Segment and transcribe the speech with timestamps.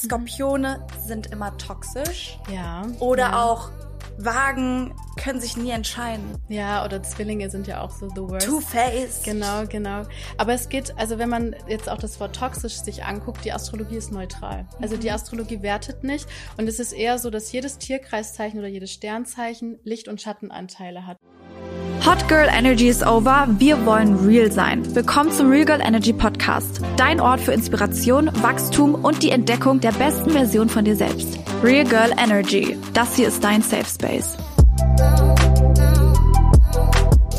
[0.00, 2.38] Skorpione sind immer toxisch.
[2.52, 2.86] Ja.
[3.00, 3.42] Oder ja.
[3.44, 3.70] auch
[4.16, 6.36] Wagen können sich nie entscheiden.
[6.48, 8.46] Ja, oder Zwillinge sind ja auch so the worst.
[8.46, 9.24] Two-Faced.
[9.24, 10.02] Genau, genau.
[10.36, 13.96] Aber es geht, also wenn man jetzt auch das Wort toxisch sich anguckt, die Astrologie
[13.96, 14.66] ist neutral.
[14.80, 16.26] Also die Astrologie wertet nicht.
[16.56, 21.18] Und es ist eher so, dass jedes Tierkreiszeichen oder jedes Sternzeichen Licht- und Schattenanteile hat.
[22.06, 23.46] Hot Girl Energy is over.
[23.58, 24.94] Wir wollen real sein.
[24.94, 26.80] Willkommen zum Real Girl Energy Podcast.
[26.96, 31.38] Dein Ort für Inspiration, Wachstum und die Entdeckung der besten Version von dir selbst.
[31.62, 32.78] Real Girl Energy.
[32.94, 34.38] Das hier ist dein Safe Space.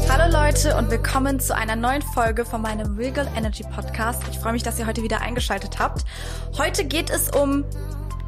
[0.07, 4.21] Hallo Leute und willkommen zu einer neuen Folge von meinem Real Girl Energy Podcast.
[4.31, 6.05] Ich freue mich, dass ihr heute wieder eingeschaltet habt.
[6.59, 7.65] Heute geht es um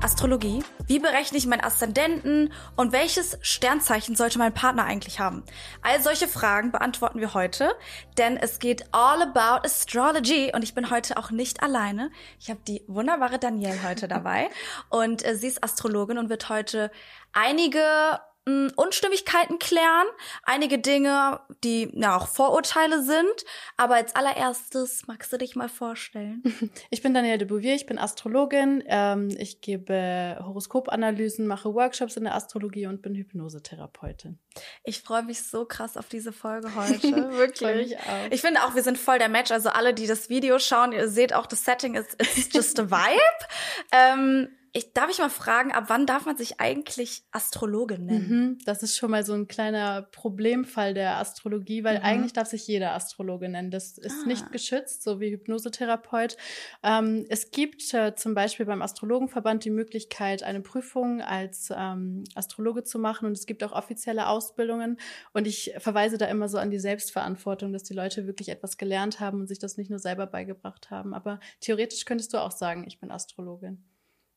[0.03, 0.63] Astrologie.
[0.85, 5.43] Wie berechne ich meinen Aszendenten und welches Sternzeichen sollte mein Partner eigentlich haben?
[5.81, 7.71] All solche Fragen beantworten wir heute,
[8.17, 12.11] denn es geht all about astrology und ich bin heute auch nicht alleine.
[12.39, 14.49] Ich habe die wunderbare Danielle heute dabei
[14.89, 16.91] und äh, sie ist Astrologin und wird heute
[17.31, 20.07] einige mh, Unstimmigkeiten klären,
[20.43, 23.45] einige Dinge, die ja auch Vorurteile sind.
[23.77, 26.43] Aber als allererstes magst du dich mal vorstellen.
[26.89, 28.83] Ich bin Danielle de Bouvier, ich bin Astrologin.
[28.87, 34.37] Ähm, ich gebe Horoskopanalysen, mache Workshops in der Astrologie und bin Hypnosetherapeutin.
[34.83, 37.31] Ich freue mich so krass auf diese Folge heute.
[37.31, 37.95] Wirklich.
[38.31, 39.51] Ich finde auch, wir sind voll der Match.
[39.51, 42.89] Also alle, die das Video schauen, ihr seht auch, das Setting ist it's just a
[42.89, 43.47] vibe.
[43.91, 48.27] ähm, ich, darf ich mal fragen, ab wann darf man sich eigentlich Astrologin nennen?
[48.29, 52.03] Mhm, das ist schon mal so ein kleiner Problemfall der Astrologie, weil Mhm.
[52.03, 53.69] eigentlich darf sich jeder Astrologe nennen.
[53.69, 54.27] Das ist Ah.
[54.27, 56.37] nicht geschützt, so wie Hypnosetherapeut.
[56.81, 62.83] Ähm, es gibt äh, zum Beispiel beim Astrologenverband die Möglichkeit, eine Prüfung als ähm, Astrologe
[62.83, 64.97] zu machen und es gibt auch offizielle Ausbildungen
[65.33, 69.19] und ich verweise da immer so an die Selbstverantwortung, dass die Leute wirklich etwas gelernt
[69.19, 71.13] haben und sich das nicht nur selber beigebracht haben.
[71.13, 73.83] Aber theoretisch könntest du auch sagen, ich bin Astrologin.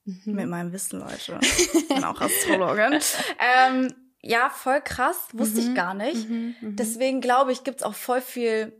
[0.06, 0.20] Mhm.
[0.34, 1.38] Mit meinem Wissen, Leute.
[1.74, 2.98] Ich bin auch Astrologin.
[3.38, 5.28] ähm, ja, voll krass.
[5.32, 5.74] Wusste ich Mhm.
[5.74, 6.28] gar nicht.
[6.28, 6.76] Mhm, mhm.
[6.76, 8.72] Deswegen glaube ich, gibt's auch voll viel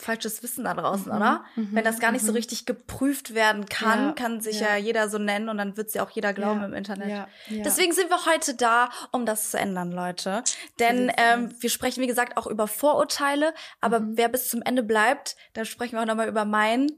[0.00, 1.44] falsches Wissen da draußen, Mhm, oder?
[1.54, 2.38] mhm, Wenn das gar nicht so mhm.
[2.38, 4.70] richtig geprüft werden kann, Ja, kann sich ja.
[4.70, 4.76] ja.
[4.76, 7.28] jeder so nennen und dann wird's ja auch jeder glauben Ja, im Internet.
[7.48, 10.42] Deswegen sind wir heute da, um das zu ändern, Leute.
[10.80, 13.54] Denn ähm, wir sprechen, wie gesagt, auch über Vorurteile.
[13.80, 16.88] Aber wer bis zum Ende bleibt, da sprechen wir auch nochmal über mein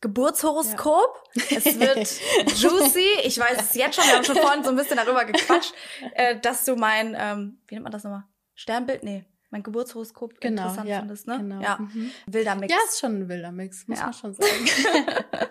[0.00, 1.22] Geburtshoroskop.
[1.50, 1.96] Es wird
[2.58, 3.06] juicy.
[3.24, 4.04] Ich weiß es jetzt schon.
[4.04, 5.72] Wir haben schon vorhin so ein bisschen darüber gequatscht,
[6.14, 8.24] äh, dass du mein, ähm, wie nennt man das nochmal?
[8.54, 9.02] Sternbild?
[9.02, 9.24] Nee.
[9.50, 11.36] Mein Geburtshoroskop Genau, interessant ja, findest, ne?
[11.38, 11.60] genau.
[11.60, 11.78] Ja.
[11.78, 12.10] Mhm.
[12.26, 12.72] Wilder Mix.
[12.72, 14.04] Ja, ist schon ein wilder Mix, muss Ja.
[14.06, 14.68] man schon sagen.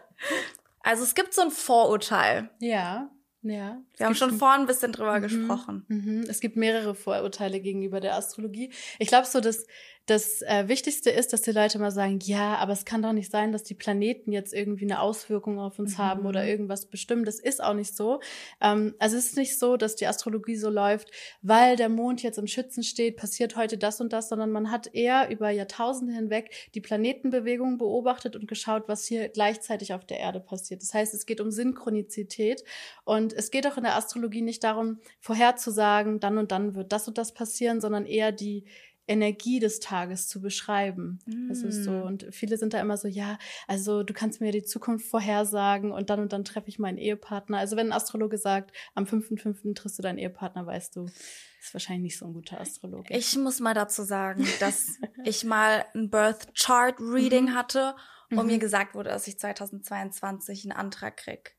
[0.86, 2.50] Also es gibt so ein Vorurteil.
[2.60, 3.10] ja,
[3.42, 3.78] ja.
[3.98, 5.22] Wir haben schon ein- vorhin ein bisschen drüber Mhm.
[5.24, 5.86] gesprochen.
[5.90, 6.26] Mhm.
[6.30, 8.72] Es gibt mehrere Vorurteile gegenüber der Astrologie.
[9.00, 9.66] Ich glaube so, dass
[10.06, 13.32] das äh, Wichtigste ist, dass die Leute mal sagen, ja, aber es kann doch nicht
[13.32, 15.98] sein, dass die Planeten jetzt irgendwie eine Auswirkung auf uns Mhm.
[15.98, 17.24] haben oder irgendwas bestimmen.
[17.24, 18.20] Das ist auch nicht so.
[18.60, 21.10] Ähm, also es ist nicht so, dass die Astrologie so läuft,
[21.42, 24.94] weil der Mond jetzt im Schützen steht, passiert heute das und das, sondern man hat
[24.94, 30.42] eher über Jahrtausende hinweg die Planetenbewegung beobachtet und geschaut, was hier gleichzeitig auf der Erde
[30.42, 30.82] passiert.
[30.82, 32.66] Das heißt, es geht um Synchronizität
[33.06, 37.08] und es geht auch in der Astrologie nicht darum, vorherzusagen, dann und dann wird das
[37.08, 38.66] und das passieren, sondern eher die
[39.08, 41.20] Energie des Tages zu beschreiben.
[41.50, 41.92] Das ist so.
[41.92, 42.02] Mm.
[42.04, 43.38] Und viele sind da immer so, ja,
[43.68, 47.58] also du kannst mir die Zukunft vorhersagen und dann und dann treffe ich meinen Ehepartner.
[47.58, 49.76] Also wenn ein Astrologe sagt, am 5.5.
[49.76, 53.14] triffst du deinen Ehepartner, weißt du, ist wahrscheinlich nicht so ein guter Astrologe.
[53.16, 57.56] Ich muss mal dazu sagen, dass ich mal ein Birth Chart Reading Mhm.
[57.56, 57.96] hatte
[58.32, 58.46] und Mhm.
[58.48, 61.56] mir gesagt wurde, dass ich 2022 einen Antrag krieg.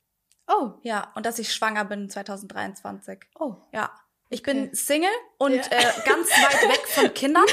[0.47, 3.19] oh, Ja, und dass ich schwanger bin 2023.
[3.39, 3.57] oh.
[3.73, 3.91] Ja.
[4.35, 4.53] Ich Okay.
[4.67, 5.09] bin Single
[5.39, 5.63] und Ja.
[5.71, 7.45] äh, ganz weit weg von Kindern.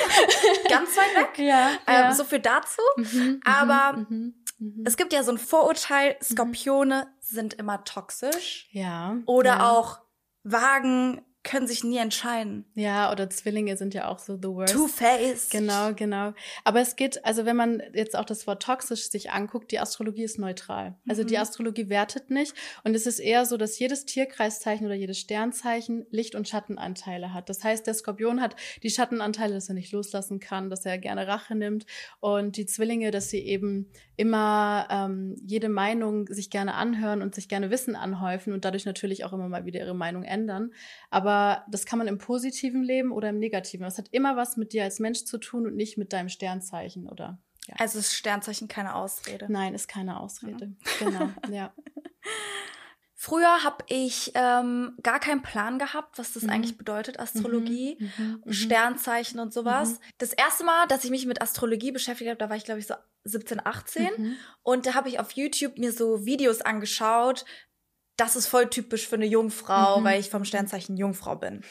[0.70, 1.38] ganz weit weg.
[1.46, 2.82] Ja, Ähm, so viel dazu.
[2.98, 4.84] Mhm, aber mhm, mhm.
[4.86, 8.68] Es gibt ja so ein Vorurteil, Skorpione sind immer toxisch.
[8.72, 9.18] ja.
[9.26, 9.70] Oder ja.
[9.72, 10.00] auch
[10.44, 12.66] Wagen können sich nie entscheiden.
[12.76, 14.74] Ja, oder Zwillinge sind ja auch so the worst.
[14.74, 15.50] Two-Faced.
[15.50, 16.34] Genau, genau.
[16.64, 20.24] Aber es geht, also wenn man jetzt auch das Wort toxisch sich anguckt, die Astrologie
[20.24, 20.96] ist neutral.
[21.10, 21.42] Also die Mhm.
[21.42, 22.54] Astrologie wertet nicht.
[22.84, 27.50] Und es ist eher so, dass jedes Tierkreiszeichen oder jedes Sternzeichen Licht- und Schattenanteile hat.
[27.50, 31.28] Das heißt, der Skorpion hat die Schattenanteile, dass er nicht loslassen kann, dass er gerne
[31.28, 31.86] Rache nimmt.
[32.20, 33.92] Und die Zwillinge, dass sie eben
[34.22, 39.26] immer ähm, jede Meinung sich gerne anhören und sich gerne Wissen anhäufen und dadurch natürlich
[39.26, 40.74] auch immer mal wieder ihre Meinung ändern.
[41.10, 43.84] Aber das kann man im positiven Leben oder im negativen.
[43.84, 47.10] Das hat immer was mit dir als Mensch zu tun und nicht mit deinem Sternzeichen
[47.10, 47.40] oder.
[47.68, 47.78] Ja.
[47.80, 49.48] Also ist Sternzeichen keine Ausrede.
[49.50, 50.76] Nein, ist keine Ausrede.
[51.00, 51.74] Genau, ja.
[53.24, 56.50] Früher habe ich ähm, gar keinen Plan gehabt, was das Mhm.
[56.50, 59.92] eigentlich bedeutet, Astrologie, Mhm, mhm, Sternzeichen und sowas.
[59.92, 59.98] Mhm.
[60.18, 62.88] Das erste Mal, dass ich mich mit Astrologie beschäftigt habe, da war ich, glaube ich,
[62.88, 62.96] so
[63.26, 64.08] 17, 18.
[64.18, 64.38] Mhm.
[64.64, 67.46] Und da habe ich auf YouTube mir so Videos angeschaut,
[68.18, 70.04] das ist voll typisch für eine Jungfrau, Mhm.
[70.04, 71.64] weil ich vom Sternzeichen Jungfrau bin.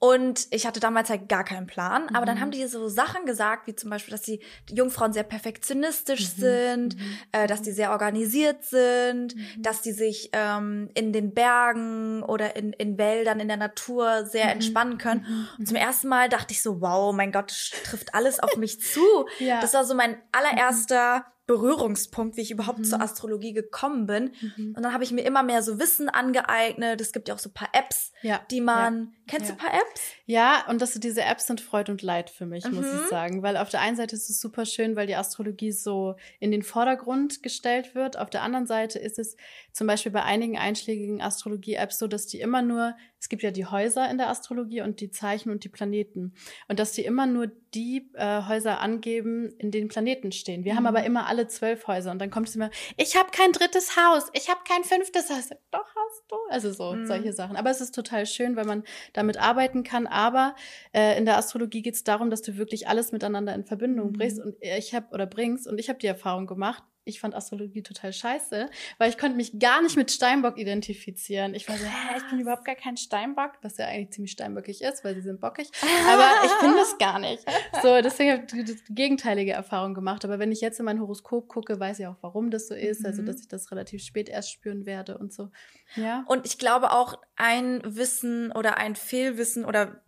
[0.00, 2.08] Und ich hatte damals halt gar keinen Plan.
[2.14, 2.40] Aber dann Mhm.
[2.40, 4.40] haben die so Sachen gesagt, wie zum Beispiel, dass die
[4.70, 6.40] Jungfrauen sehr perfektionistisch Mhm.
[6.40, 7.16] sind, Mhm.
[7.32, 9.62] äh, dass die sehr organisiert sind, Mhm.
[9.62, 14.46] dass die sich ähm, in den Bergen oder in, in Wäldern, in der Natur sehr
[14.46, 14.50] Mhm.
[14.50, 15.48] entspannen können.
[15.58, 18.80] Und zum ersten Mal dachte ich so, wow, mein Gott, das trifft alles auf mich
[18.80, 19.00] zu.
[19.38, 19.60] Ja.
[19.60, 22.84] Das war so mein allererster Berührungspunkt, wie ich überhaupt Mhm.
[22.84, 24.32] zur Astrologie gekommen bin.
[24.56, 24.74] Mhm.
[24.76, 27.00] Und dann habe ich mir immer mehr so Wissen angeeignet.
[27.00, 28.40] Es gibt ja auch so ein paar Apps, Ja.
[28.50, 29.12] die man.
[29.26, 29.54] Kennst Ja.
[29.54, 30.02] du ein paar Apps?
[30.26, 33.00] Ja, und das, diese Apps sind Freud und Leid für mich, muss Mhm.
[33.02, 33.42] ich sagen.
[33.42, 36.62] Weil auf der einen Seite ist es super schön, weil die Astrologie so in den
[36.62, 38.18] Vordergrund gestellt wird.
[38.18, 39.36] Auf der anderen Seite ist es
[39.72, 43.64] zum Beispiel bei einigen einschlägigen Astrologie-Apps so, dass die immer nur, es gibt ja die
[43.64, 46.34] Häuser in der Astrologie und die Zeichen und die Planeten.
[46.68, 50.64] Und dass die immer nur die äh, Häuser angeben, in denen Planeten stehen.
[50.64, 50.88] Wir haben Mhm.
[50.88, 52.68] aber immer alle zwölf Häuser und dann kommt es immer,
[52.98, 55.48] ich habe kein drittes Haus, ich habe kein fünftes Haus.
[55.70, 56.36] Doch hast du.
[56.50, 57.06] Also so, Mhm.
[57.06, 57.56] solche Sachen.
[57.56, 58.84] Aber es ist total schön, weil man
[59.14, 60.06] damit arbeiten kann.
[60.06, 60.54] Aber
[60.92, 64.12] äh, in der Astrologie geht es darum, dass du wirklich alles miteinander in Verbindung Mhm.
[64.12, 64.38] bringst.
[64.38, 66.82] Und ich habe oder bringst und ich habe die Erfahrung gemacht.
[67.04, 71.54] Ich fand Astrologie total scheiße, weil ich konnte mich gar nicht mit Steinbock identifizieren.
[71.54, 74.80] Ich war so, hä, ich bin überhaupt gar kein Steinbock, was ja eigentlich ziemlich steinböckig
[74.82, 75.68] ist, weil sie sind bockig.
[76.08, 77.44] Aber ich bin das gar nicht.
[77.82, 80.24] So, deswegen habe ich die, gegenteilige Erfahrung gemacht.
[80.24, 83.04] Aber wenn ich jetzt in mein Horoskop gucke, weiß ich auch, warum das so ist.
[83.04, 83.26] Also, Mhm.
[83.26, 85.50] dass ich das relativ spät erst spüren werde und so.
[85.96, 86.24] Ja.
[86.26, 90.00] Und ich glaube auch, ein Wissen oder ein Fehlwissen oder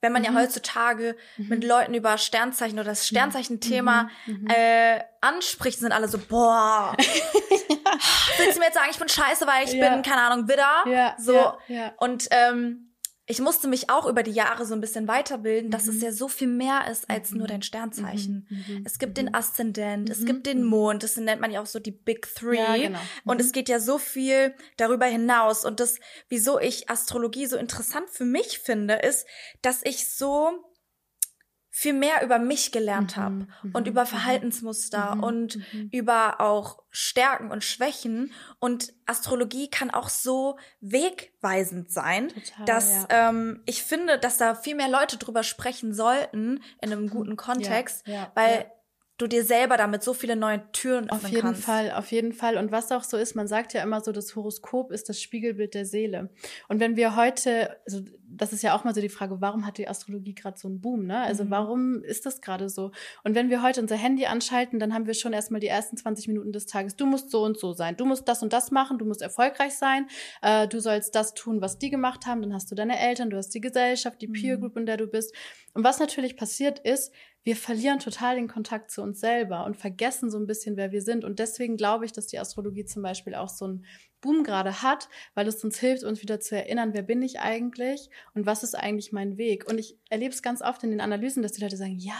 [0.00, 0.28] wenn man Mhm.
[0.28, 4.34] ja heutzutage mit Leuten über Sternzeichen oder das Sternzeichen-Thema Mhm.
[4.42, 4.46] Mhm.
[4.50, 6.94] äh, anspricht, sind alle so, boah,
[8.38, 9.90] willst du mir jetzt sagen, ich bin scheiße, weil ich Ja.
[9.94, 10.84] bin, keine Ahnung, Widder?
[10.86, 11.34] ja, so.
[11.34, 11.92] ja, ja.
[11.98, 12.93] Und ähm,
[13.26, 15.90] ich musste mich auch über die Jahre so ein bisschen weiterbilden, dass Mhm.
[15.96, 17.38] es ja so viel mehr ist als Mhm.
[17.38, 18.46] nur dein Sternzeichen.
[18.50, 19.26] Mhm, mhm, Es gibt mhm.
[19.26, 20.68] den Aszendent, es Mhm, gibt den mhm.
[20.68, 22.56] Mond, das nennt man ja auch so die Big Three.
[22.58, 22.98] Ja, genau.
[23.24, 23.40] Und Mhm.
[23.40, 25.64] es geht ja so viel darüber hinaus.
[25.64, 25.98] Und das,
[26.28, 29.26] wieso ich Astrologie so interessant für mich finde, ist,
[29.62, 30.50] dass ich so
[31.76, 34.06] viel mehr über mich gelernt Mhm, habe mhm, und über mhm.
[34.06, 35.58] Verhaltensmuster Mhm, und
[35.90, 38.32] über auch Stärken und Schwächen.
[38.60, 43.28] Und Astrologie kann auch so wegweisend sein, Total, dass ja.
[43.28, 48.06] ähm, ich finde, dass da viel mehr Leute drüber sprechen sollten in einem guten Kontext,
[48.06, 48.70] ja, ja, weil
[49.18, 51.64] du dir selber damit so viele neue Türen öffnen Auf jeden kannst.
[51.64, 52.56] Fall, auf jeden Fall.
[52.56, 55.74] Und was auch so ist, man sagt ja immer so, das Horoskop ist das Spiegelbild
[55.74, 56.30] der Seele.
[56.68, 58.00] Und wenn wir heute, also
[58.36, 60.80] das ist ja auch mal so die Frage, warum hat die Astrologie gerade so einen
[60.80, 61.20] Boom, ne?
[61.20, 61.50] Also Mhm.
[61.50, 62.90] warum ist das gerade so?
[63.22, 66.28] Und wenn wir heute unser Handy anschalten, dann haben wir schon erstmal die ersten 20
[66.28, 68.98] Minuten des Tages, du musst so und so sein, du musst das und das machen,
[68.98, 70.06] du musst erfolgreich sein,
[70.42, 73.36] äh, du sollst das tun, was die gemacht haben, dann hast du deine Eltern, du
[73.36, 74.60] hast die Gesellschaft, die Peer Mhm.
[74.62, 75.34] Group, in der du bist.
[75.72, 80.30] Und was natürlich passiert ist, wir verlieren total den Kontakt zu uns selber und vergessen
[80.30, 81.24] so ein bisschen, wer wir sind.
[81.24, 83.84] Und deswegen glaube ich, dass die Astrologie zum Beispiel auch so einen
[84.24, 88.08] Boom gerade hat, weil es uns hilft, uns wieder zu erinnern, wer bin ich eigentlich
[88.34, 89.68] und was ist eigentlich mein Weg.
[89.68, 92.16] Und ich erlebe es ganz oft in den Analysen, dass die Leute sagen, ja,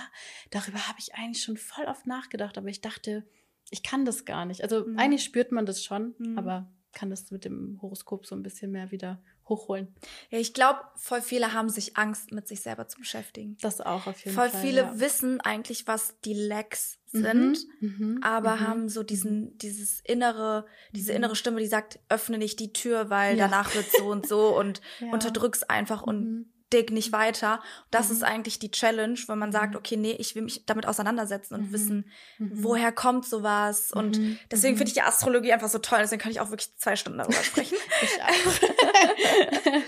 [0.51, 3.25] darüber habe ich eigentlich schon voll oft nachgedacht, aber ich dachte,
[3.71, 4.62] ich kann das gar nicht.
[4.62, 4.99] Also Mhm.
[4.99, 6.37] eigentlich spürt man das schon, Mhm.
[6.39, 9.94] aber kann das mit dem Horoskop so ein bisschen mehr wieder hochholen.
[10.31, 13.56] Ja, ich glaube, voll viele haben sich Angst, mit sich selber zu beschäftigen.
[13.61, 14.61] Das auch auf jeden Voll Fall.
[14.61, 15.00] viele ja.
[15.00, 18.61] wissen eigentlich, was die Lacks Mhm, sind, mhm, aber mhm.
[18.61, 21.17] haben so diesen, dieses innere, diese Mhm.
[21.19, 23.44] innere Stimme, die sagt, öffne nicht die Tür, weil Ja.
[23.49, 25.12] danach wird so und so und Ja.
[25.12, 26.46] unterdrück's einfach und Mhm.
[26.73, 27.63] Dig nicht weiter.
[27.91, 28.15] Das Mhm.
[28.17, 29.79] ist eigentlich die Challenge, wenn man sagt, Mhm.
[29.79, 31.73] okay, nee, ich will mich damit auseinandersetzen und Mhm.
[31.73, 32.51] wissen, Mhm.
[32.65, 33.93] woher kommt sowas.
[33.93, 34.39] Und Mhm.
[34.51, 34.79] deswegen Mhm.
[34.79, 35.99] finde ich die Astrologie einfach so toll.
[36.01, 37.77] Deswegen kann ich auch wirklich zwei Stunden darüber sprechen.
[38.03, 38.25] Ich auch.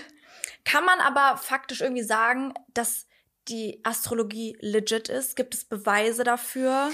[0.65, 3.05] Kann man aber faktisch irgendwie sagen, dass
[3.47, 5.35] die Astrologie legit ist?
[5.35, 6.91] Gibt es Beweise dafür?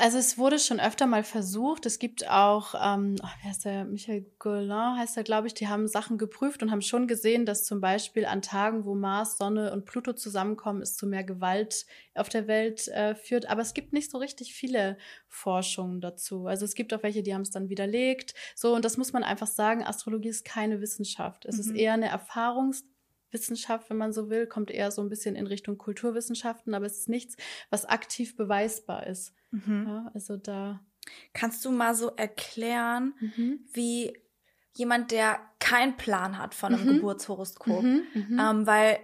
[0.00, 1.86] Also es wurde schon öfter mal versucht.
[1.86, 3.86] Es gibt auch, ähm, oh, wer ist der?
[3.86, 5.54] Michael Goulin heißt er, glaube ich.
[5.54, 9.38] Die haben Sachen geprüft und haben schon gesehen, dass zum Beispiel an Tagen, wo Mars,
[9.38, 13.48] Sonne und Pluto zusammenkommen, es zu mehr Gewalt auf der Welt äh, führt.
[13.48, 16.46] Aber es gibt nicht so richtig viele Forschungen dazu.
[16.46, 18.34] Also es gibt auch welche, die haben es dann widerlegt.
[18.54, 19.82] So und das muss man einfach sagen.
[19.84, 21.46] Astrologie ist keine Wissenschaft.
[21.46, 21.76] Es ist Mhm.
[21.76, 22.84] eher eine Erfahrungs
[23.30, 26.98] Wissenschaft, wenn man so will, kommt eher so ein bisschen in Richtung Kulturwissenschaften, aber es
[26.98, 27.36] ist nichts,
[27.70, 29.34] was aktiv beweisbar ist.
[29.86, 30.80] Ja, also da.
[31.32, 33.60] Kannst du mal so erklären, Mhm.
[33.72, 34.16] wie
[34.76, 36.94] jemand, der keinen Plan hat von einem Mhm.
[36.96, 38.38] Geburtshoroskop, Mhm, mhm.
[38.38, 38.98] ähm, weil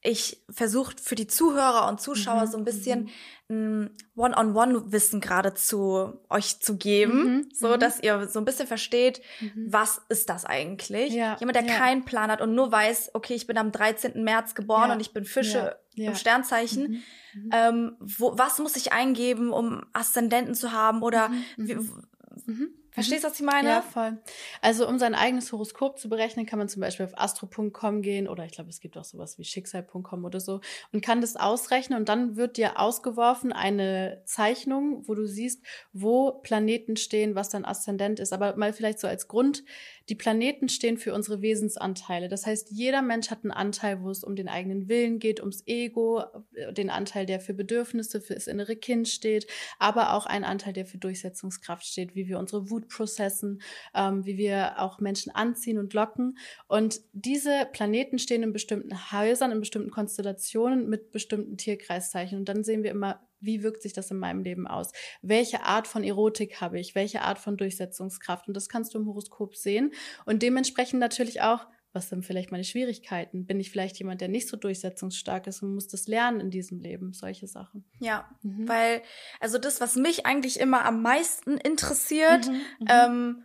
[0.00, 3.08] ich versuche für die Zuhörer und Zuschauer Mhm, so ein bisschen
[3.50, 7.80] ein One-on-One-Wissen gerade zu euch zu geben, Mhm, so mhm.
[7.80, 9.66] dass ihr so ein bisschen versteht, Mhm.
[9.72, 11.12] was ist das eigentlich?
[11.14, 11.74] Ja, Jemand, der ja.
[11.74, 14.22] keinen Plan hat und nur weiß, okay, ich bin am 13.
[14.22, 17.02] März geboren Ja, und ich bin Fische im Sternzeichen.
[17.34, 17.50] Mhm, mhm.
[17.52, 21.02] Ähm, wo, was muss ich eingeben, um Aszendenten zu haben?
[21.02, 21.74] Oder wie.
[21.74, 22.68] Mhm.
[22.98, 23.68] Verstehst du, was ich meine?
[23.68, 24.18] Ja, voll.
[24.60, 28.44] Also um sein eigenes Horoskop zu berechnen, kann man zum Beispiel auf astro.com gehen oder
[28.44, 30.60] ich glaube, es gibt auch sowas wie schicksal.com oder so
[30.92, 36.32] und kann das ausrechnen und dann wird dir ausgeworfen eine Zeichnung, wo du siehst, wo
[36.32, 38.32] Planeten stehen, was dein Aszendent ist.
[38.32, 39.64] Aber mal vielleicht so als Grund,
[40.08, 42.28] die Planeten stehen für unsere Wesensanteile.
[42.28, 45.62] Das heißt, jeder Mensch hat einen Anteil, wo es um den eigenen Willen geht, ums
[45.66, 46.24] Ego,
[46.72, 49.46] den Anteil, der für Bedürfnisse, für das innere Kind steht,
[49.78, 53.60] aber auch einen Anteil, der für Durchsetzungskraft steht, wie wir unsere Wut processen,
[53.94, 56.38] ähm, wie wir auch Menschen anziehen und locken.
[56.68, 62.38] Und diese Planeten stehen in bestimmten Häusern, in bestimmten Konstellationen mit bestimmten Tierkreiszeichen.
[62.38, 64.92] Und dann sehen wir immer, wie wirkt sich das in meinem Leben aus?
[65.22, 66.94] Welche Art von Erotik habe ich?
[66.94, 68.48] Welche Art von Durchsetzungskraft?
[68.48, 69.92] Und das kannst du im Horoskop sehen.
[70.24, 73.46] Und dementsprechend natürlich auch, was sind vielleicht meine Schwierigkeiten?
[73.46, 76.80] Bin ich vielleicht jemand, der nicht so durchsetzungsstark ist und muss das lernen in diesem
[76.80, 77.12] Leben?
[77.12, 77.84] Solche Sachen.
[77.98, 78.68] Ja, mhm.
[78.68, 79.02] weil,
[79.40, 82.86] also das, was mich eigentlich immer am meisten interessiert, mhm, mhm.
[82.88, 83.44] ähm,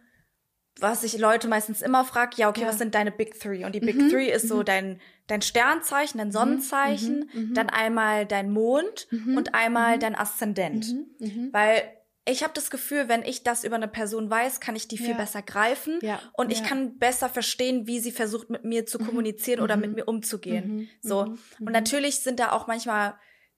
[0.79, 2.67] was ich Leute meistens immer frage, ja, okay, ja.
[2.67, 3.65] was sind deine Big Three?
[3.65, 4.09] Und die Big mhm.
[4.09, 4.65] Three ist so mhm.
[4.65, 6.33] dein, dein Sternzeichen, dein mhm.
[6.33, 7.41] Sonnenzeichen, mhm.
[7.41, 7.53] mhm.
[7.53, 9.37] dann einmal dein Mond mhm.
[9.37, 10.93] und einmal dein Aszendent.
[11.51, 11.83] Weil
[12.25, 15.09] ich habe das Gefühl, wenn ich das über eine Person weiß, kann ich die viel
[15.09, 15.17] ja.
[15.17, 16.21] besser greifen ja.
[16.33, 16.65] und ich ja.
[16.65, 20.89] kann besser verstehen, wie sie versucht mit mir zu kommunizieren oder mit mir umzugehen.
[21.01, 21.35] So.
[21.59, 23.15] Und natürlich sind da auch manchmal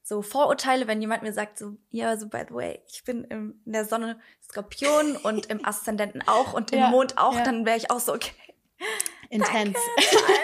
[0.08, 3.60] so Vorurteile, wenn jemand mir sagt, so, ja, so by the way, ich bin im,
[3.66, 7.42] in der Sonne Skorpion und im Aszendenten auch und im ja, Mond auch, ja.
[7.42, 8.30] dann wäre ich auch so, okay.
[9.30, 9.76] Intens.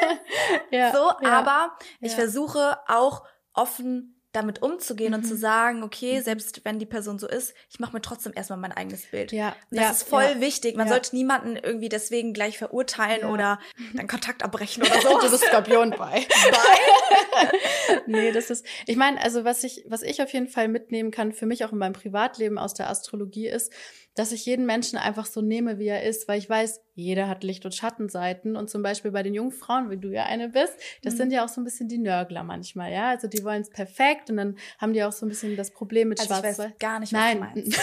[0.73, 5.19] ja, so, aber ich versuche auch offen damit umzugehen mhm.
[5.19, 5.39] und zu mhm.
[5.39, 6.23] sagen, okay, mhm.
[6.23, 9.31] selbst wenn die Person so ist, ich mache mir trotzdem erstmal mein eigenes Bild.
[9.31, 9.55] Ja.
[9.71, 10.41] das ja, ist voll ja.
[10.41, 10.77] wichtig.
[10.77, 10.95] Man ja.
[10.95, 13.59] sollte niemanden irgendwie deswegen gleich verurteilen oder
[13.95, 15.19] dann Kontakt abbrechen oder so.
[15.21, 16.27] du bist Skorpion bei.
[16.51, 17.53] bei?
[18.07, 21.33] nee, das ist, ich meine, also was ich, was ich auf jeden Fall mitnehmen kann,
[21.33, 23.73] für mich auch in meinem Privatleben aus der Astrologie ist,
[24.15, 27.45] dass ich jeden Menschen einfach so nehme, wie er ist, weil ich weiß, jeder hat
[27.45, 28.57] Licht- und Schattenseiten.
[28.57, 31.19] Und zum Beispiel bei den Jungfrauen, wie du ja eine bist, das mhm.
[31.19, 33.09] sind ja auch so ein bisschen die Nörgler manchmal, ja.
[33.09, 36.09] Also die wollen es perfekt und dann haben die auch so ein bisschen das Problem
[36.09, 36.59] mit also Schwarz-Weiß.
[36.59, 37.37] Ich weiß gar nicht, was Nein.
[37.37, 37.81] du meinst.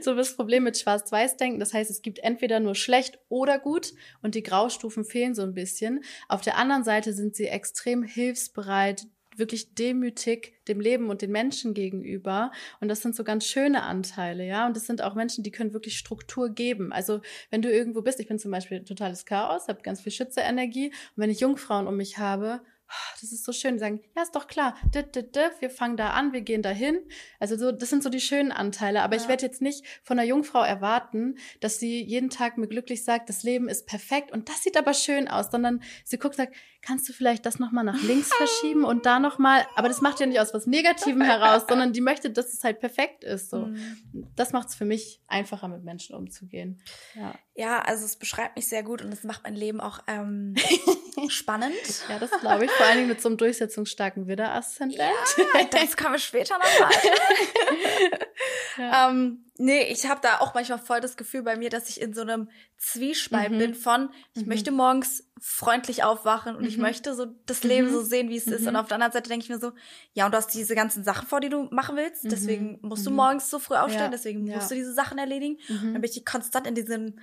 [0.04, 1.60] so das Problem mit Schwarz-Weiß-Denken.
[1.60, 5.54] Das heißt, es gibt entweder nur schlecht oder gut und die Graustufen fehlen so ein
[5.54, 6.04] bisschen.
[6.28, 9.06] Auf der anderen Seite sind sie extrem hilfsbereit,
[9.38, 12.52] wirklich demütig dem Leben und den Menschen gegenüber.
[12.80, 14.66] Und das sind so ganz schöne Anteile, ja.
[14.66, 16.92] Und das sind auch Menschen, die können wirklich Struktur geben.
[16.92, 20.88] Also wenn du irgendwo bist, ich bin zum Beispiel totales Chaos, habe ganz viel Schützerenergie.
[20.88, 23.74] Und wenn ich Jungfrauen um mich habe, Ah, das ist so schön.
[23.74, 26.98] Die sagen, ja, ist doch klar, wir fangen da an, wir gehen dahin.
[27.38, 29.02] Also so, das sind so die schönen Anteile.
[29.02, 29.20] Aber ja.
[29.20, 33.28] ich werde jetzt nicht von einer Jungfrau erwarten, dass sie jeden Tag mir glücklich sagt,
[33.28, 36.56] das Leben ist perfekt und das sieht aber schön aus, sondern sie guckt und sagt,
[36.82, 40.26] kannst du vielleicht das nochmal nach links verschieben und da nochmal, aber das macht ja
[40.26, 43.50] nicht aus was Negativem heraus, sondern die möchte, dass es halt perfekt ist.
[43.50, 43.66] So.
[43.66, 43.98] Mhm.
[44.36, 46.80] Das macht es für mich einfacher, mit Menschen umzugehen.
[47.14, 47.34] Ja.
[47.54, 50.54] ja, also es beschreibt mich sehr gut und es macht mein Leben auch ähm,
[51.28, 51.74] spannend.
[52.08, 52.70] ja, das glaube ich.
[52.70, 54.98] Vor allen Dingen mit so einem durchsetzungsstarken Widder-Aszendent.
[54.98, 56.92] Ja, das kommen wir später nochmal.
[58.78, 59.10] ja.
[59.10, 62.14] ähm, nee, ich habe da auch manchmal voll das Gefühl bei mir, dass ich in
[62.14, 63.58] so einem Zwiespalt mhm.
[63.58, 64.48] bin von, ich mhm.
[64.48, 66.68] möchte morgens freundlich aufwachen und mhm.
[66.68, 68.04] ich möchte so das Leben so mhm.
[68.04, 68.66] sehen, wie es ist.
[68.66, 68.80] Und mhm.
[68.80, 69.72] auf der anderen Seite denke ich mir so,
[70.12, 72.24] ja, und du hast diese ganzen Sachen vor, die du machen willst.
[72.24, 72.28] Mhm.
[72.30, 74.08] Deswegen musst du morgens so früh aufstehen, ja.
[74.08, 74.68] deswegen musst ja.
[74.68, 75.58] du diese Sachen erledigen.
[75.68, 77.18] Dann bin ich konstant in diesem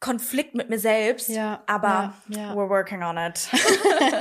[0.00, 1.28] Konflikt mit mir selbst.
[1.28, 1.62] Ja.
[1.66, 3.48] Aber we're working on it.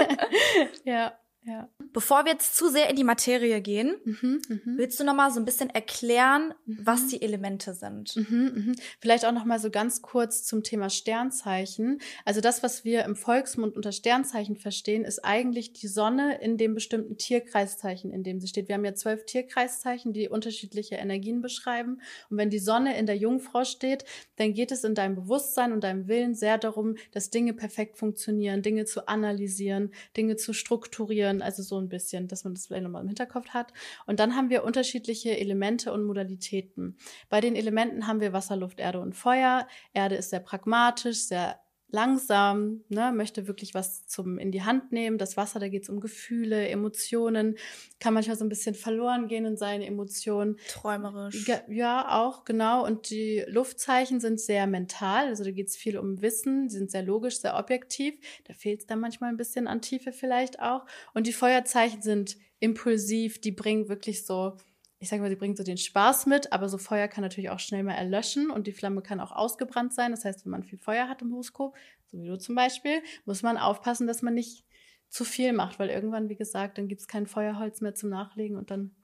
[0.85, 1.13] ja.
[1.47, 1.69] Ja.
[1.93, 4.59] Bevor wir jetzt zu sehr in die Materie gehen, mhm, mh.
[4.77, 6.79] willst du noch mal so ein bisschen erklären, mhm.
[6.83, 8.15] was die Elemente sind?
[8.15, 8.75] Mhm, mh.
[8.99, 11.99] Vielleicht auch noch mal so ganz kurz zum Thema Sternzeichen.
[12.25, 16.73] Also das, was wir im Volksmund unter Sternzeichen verstehen, ist eigentlich die Sonne in dem
[16.73, 18.67] bestimmten Tierkreiszeichen, in dem sie steht.
[18.67, 22.01] Wir haben ja zwölf Tierkreiszeichen, die unterschiedliche Energien beschreiben.
[22.31, 24.03] Und wenn die Sonne in der Jungfrau steht,
[24.37, 28.63] dann geht es in deinem Bewusstsein und deinem Willen sehr darum, dass Dinge perfekt funktionieren,
[28.63, 31.41] Dinge zu analysieren, Dinge zu strukturieren können.
[31.41, 33.73] Also so ein bisschen, dass man das vielleicht nochmal im Hinterkopf hat.
[34.05, 36.97] Und dann haben wir unterschiedliche Elemente und Modalitäten.
[37.29, 39.67] Bei den Elementen haben wir Wasser, Luft, Erde und Feuer.
[39.93, 41.59] Erde ist sehr pragmatisch, sehr
[41.95, 45.17] langsam, ne, möchte wirklich was zum in die Hand nehmen.
[45.17, 47.55] Das Wasser, da geht es um Gefühle, Emotionen,
[47.99, 50.57] kann manchmal so ein bisschen verloren gehen in seine Emotionen.
[50.67, 51.47] Träumerisch.
[51.69, 52.85] Ja, auch, genau.
[52.85, 56.91] Und die Luftzeichen sind sehr mental, also da geht es viel um Wissen, die sind
[56.91, 58.15] sehr logisch, sehr objektiv.
[58.43, 60.85] Da fehlt es dann manchmal ein bisschen an Tiefe vielleicht auch.
[61.13, 64.57] Und die Feuerzeichen sind impulsiv, die bringen wirklich so
[65.05, 67.59] ich sage mal, sie bringt so den Spaß mit, aber so Feuer kann natürlich auch
[67.59, 70.09] schnell mal erlöschen und die Flamme kann auch ausgebrannt sein.
[70.09, 71.75] Das heißt, wenn man viel Feuer hat im Horoskop,
[72.07, 74.65] so wie du zum Beispiel, muss man aufpassen, dass man nicht
[75.09, 78.57] zu viel macht, weil irgendwann, wie gesagt, dann gibt es kein Feuerholz mehr zum Nachlegen
[78.57, 78.95] und dann.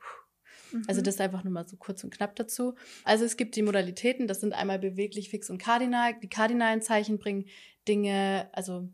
[0.72, 0.86] Mhm.
[0.88, 2.74] Also das einfach nur mal so kurz und knapp dazu.
[3.04, 6.16] Also es gibt die Modalitäten, das sind einmal beweglich, fix und kardinal.
[6.20, 7.46] Die kardinalen Zeichen bringen
[7.88, 8.90] Dinge, also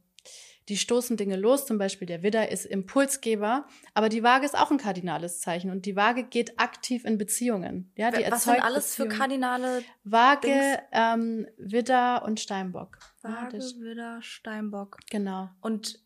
[0.69, 4.69] die stoßen Dinge los, zum Beispiel der Widder ist Impulsgeber, aber die Waage ist auch
[4.69, 7.91] ein kardinales Zeichen und die Waage geht aktiv in Beziehungen.
[7.95, 9.11] Ja, die Was sind alles Beziehungen.
[9.11, 12.97] für kardinale Waage, ähm, Widder und Steinbock.
[13.21, 14.97] Waage, ja, Widder, Steinbock.
[15.09, 15.49] Genau.
[15.61, 16.01] Und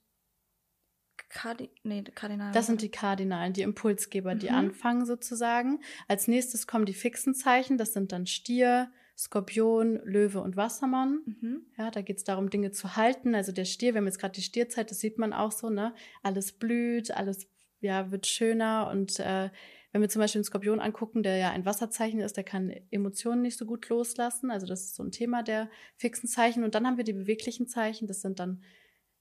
[1.29, 2.53] Kardi nee, Kardinalen.
[2.53, 4.55] Das sind die Kardinalen, die Impulsgeber, die mhm.
[4.55, 5.79] anfangen sozusagen.
[6.07, 8.91] Als nächstes kommen die fixen Zeichen, das sind dann Stier,
[9.21, 11.21] Skorpion, Löwe und Wassermann.
[11.25, 11.61] Mhm.
[11.77, 13.35] Ja, da geht es darum, Dinge zu halten.
[13.35, 15.93] Also der Stier, wir haben jetzt gerade die Stierzeit, das sieht man auch so, ne?
[16.23, 17.47] Alles blüht, alles
[17.81, 18.89] ja, wird schöner.
[18.91, 19.51] Und äh,
[19.91, 23.43] wenn wir zum Beispiel den Skorpion angucken, der ja ein Wasserzeichen ist, der kann Emotionen
[23.43, 24.49] nicht so gut loslassen.
[24.49, 26.63] Also das ist so ein Thema der fixen Zeichen.
[26.63, 28.63] Und dann haben wir die beweglichen Zeichen, das sind dann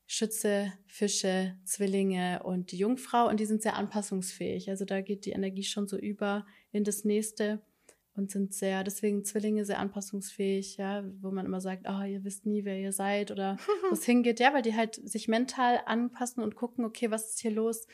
[0.07, 3.29] Schütze, Fische, Zwillinge und die Jungfrau.
[3.29, 4.71] Und die sind sehr anpassungsfähig.
[4.71, 7.61] Also da geht die Energie schon so über in das nächste
[8.17, 12.47] und sind sehr, deswegen Zwillinge sehr anpassungsfähig, ja, wo man immer sagt, oh, ihr wisst
[12.47, 13.57] nie, wer ihr seid oder
[13.89, 17.41] wo es hingeht, ja, weil die halt sich mental anpassen und gucken, okay, was ist
[17.41, 17.87] hier los?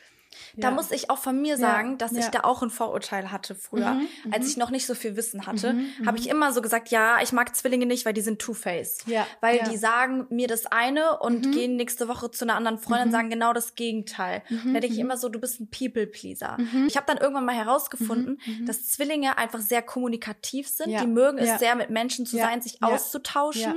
[0.55, 2.19] Da muss ich auch von mir sagen, ja, dass ja.
[2.19, 3.93] ich da auch ein Vorurteil hatte früher.
[3.93, 4.51] Mhm, Als mhm.
[4.51, 6.31] ich noch nicht so viel Wissen hatte, mhm, habe ich mhm.
[6.31, 8.99] immer so gesagt, ja, ich mag Zwillinge nicht, weil die sind Two-Face.
[9.05, 11.51] Ja, weil die sagen mir das eine und mhm.
[11.51, 13.13] gehen nächste Woche zu einer anderen Freundin und mhm.
[13.13, 14.43] sagen genau das Gegenteil.
[14.49, 16.57] Da denke ich immer so, du bist ein People-Pleaser.
[16.87, 20.89] Ich habe dann irgendwann mal herausgefunden, dass Zwillinge einfach sehr kommunikativ sind.
[20.89, 21.01] Ja.
[21.01, 23.75] Die mögen es sehr, mit Menschen zu sein, sich auszutauschen.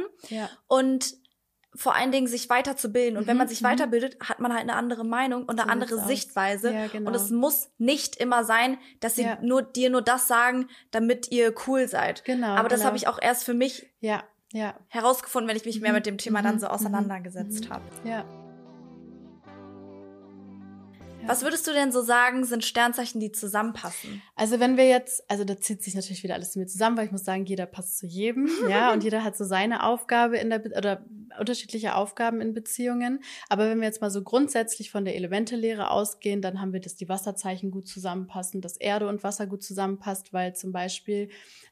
[0.67, 1.15] Und
[1.75, 3.17] vor allen Dingen sich weiterzubilden.
[3.17, 3.67] Und mhm, wenn man sich mhm.
[3.67, 6.73] weiterbildet, hat man halt eine andere Meinung und eine so andere Sichtweise.
[6.73, 7.09] Ja, genau.
[7.09, 9.39] Und es muss nicht immer sein, dass sie ja.
[9.41, 12.25] nur dir nur das sagen, damit ihr cool seid.
[12.25, 12.49] Genau.
[12.49, 12.89] Aber das genau.
[12.89, 14.75] habe ich auch erst für mich ja, ja.
[14.89, 17.85] herausgefunden, wenn ich mich mehr mhm, mit dem Thema dann mhm, so mhm, auseinandergesetzt habe.
[18.05, 18.25] Ja.
[21.31, 24.21] Was würdest du denn so sagen, sind Sternzeichen, die zusammenpassen?
[24.35, 27.07] Also wenn wir jetzt, also da zieht sich natürlich wieder alles zu mir zusammen, weil
[27.07, 30.51] ich muss sagen, jeder passt zu jedem, ja, und jeder hat so seine Aufgabe in
[30.51, 31.05] der, oder
[31.39, 33.23] unterschiedliche Aufgaben in Beziehungen.
[33.49, 36.97] Aber wenn wir jetzt mal so grundsätzlich von der Elementelehre ausgehen, dann haben wir, dass
[36.97, 41.29] die Wasserzeichen gut zusammenpassen, dass Erde und Wasser gut zusammenpasst, weil zum Beispiel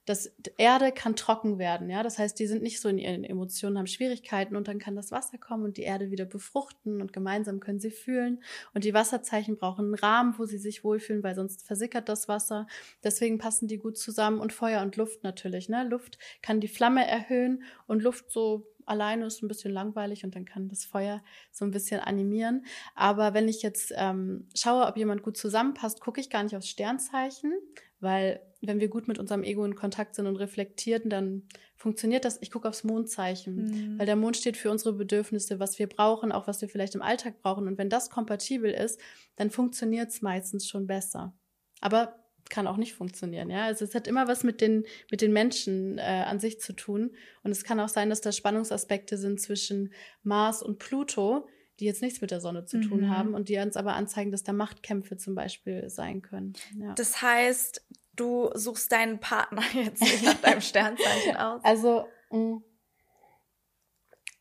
[0.06, 2.02] das Erde kann trocken werden, ja.
[2.02, 5.11] Das heißt, die sind nicht so in ihren Emotionen, haben Schwierigkeiten und dann kann das
[5.11, 8.42] Wasser kommen und die Erde wieder befruchten und gemeinsam können sie fühlen.
[8.72, 12.66] Und die Wasserzeichen brauchen einen Rahmen, wo sie sich wohlfühlen, weil sonst versickert das Wasser.
[13.02, 15.84] Deswegen passen die gut zusammen und Feuer und Luft natürlich, ne.
[15.88, 20.44] Luft kann die Flamme erhöhen und Luft so alleine ist ein bisschen langweilig und dann
[20.44, 22.64] kann das Feuer so ein bisschen animieren.
[22.94, 26.68] Aber wenn ich jetzt ähm, schaue, ob jemand gut zusammenpasst, gucke ich gar nicht aufs
[26.68, 27.53] Sternzeichen,
[28.01, 31.42] weil wenn wir gut mit unserem Ego in Kontakt sind und reflektieren, dann
[31.77, 32.38] funktioniert das.
[32.42, 33.98] Ich gucke aufs Mondzeichen, mhm.
[33.98, 37.03] weil der Mond steht für unsere Bedürfnisse, was wir brauchen, auch was wir vielleicht im
[37.03, 37.68] Alltag brauchen.
[37.68, 39.01] Und wenn das kompatibel ist,
[39.37, 41.37] dann funktioniert es meistens schon besser.
[41.81, 42.16] Aber
[42.50, 43.64] kann auch nicht funktionieren, ja.
[43.64, 47.12] Also es hat immer was mit den mit den Menschen äh, an sich zu tun
[47.42, 51.48] und es kann auch sein, dass da Spannungsaspekte sind zwischen Mars und Pluto,
[51.80, 53.11] die jetzt nichts mit der Sonne zu tun mhm.
[53.11, 56.54] haben und die uns aber anzeigen, dass da Machtkämpfe zum Beispiel sein können.
[56.76, 56.94] Ja.
[56.94, 57.84] Das heißt,
[58.16, 61.61] du suchst deinen Partner jetzt nach deinem Sternzeichen aus.
[61.64, 62.62] Also, mh.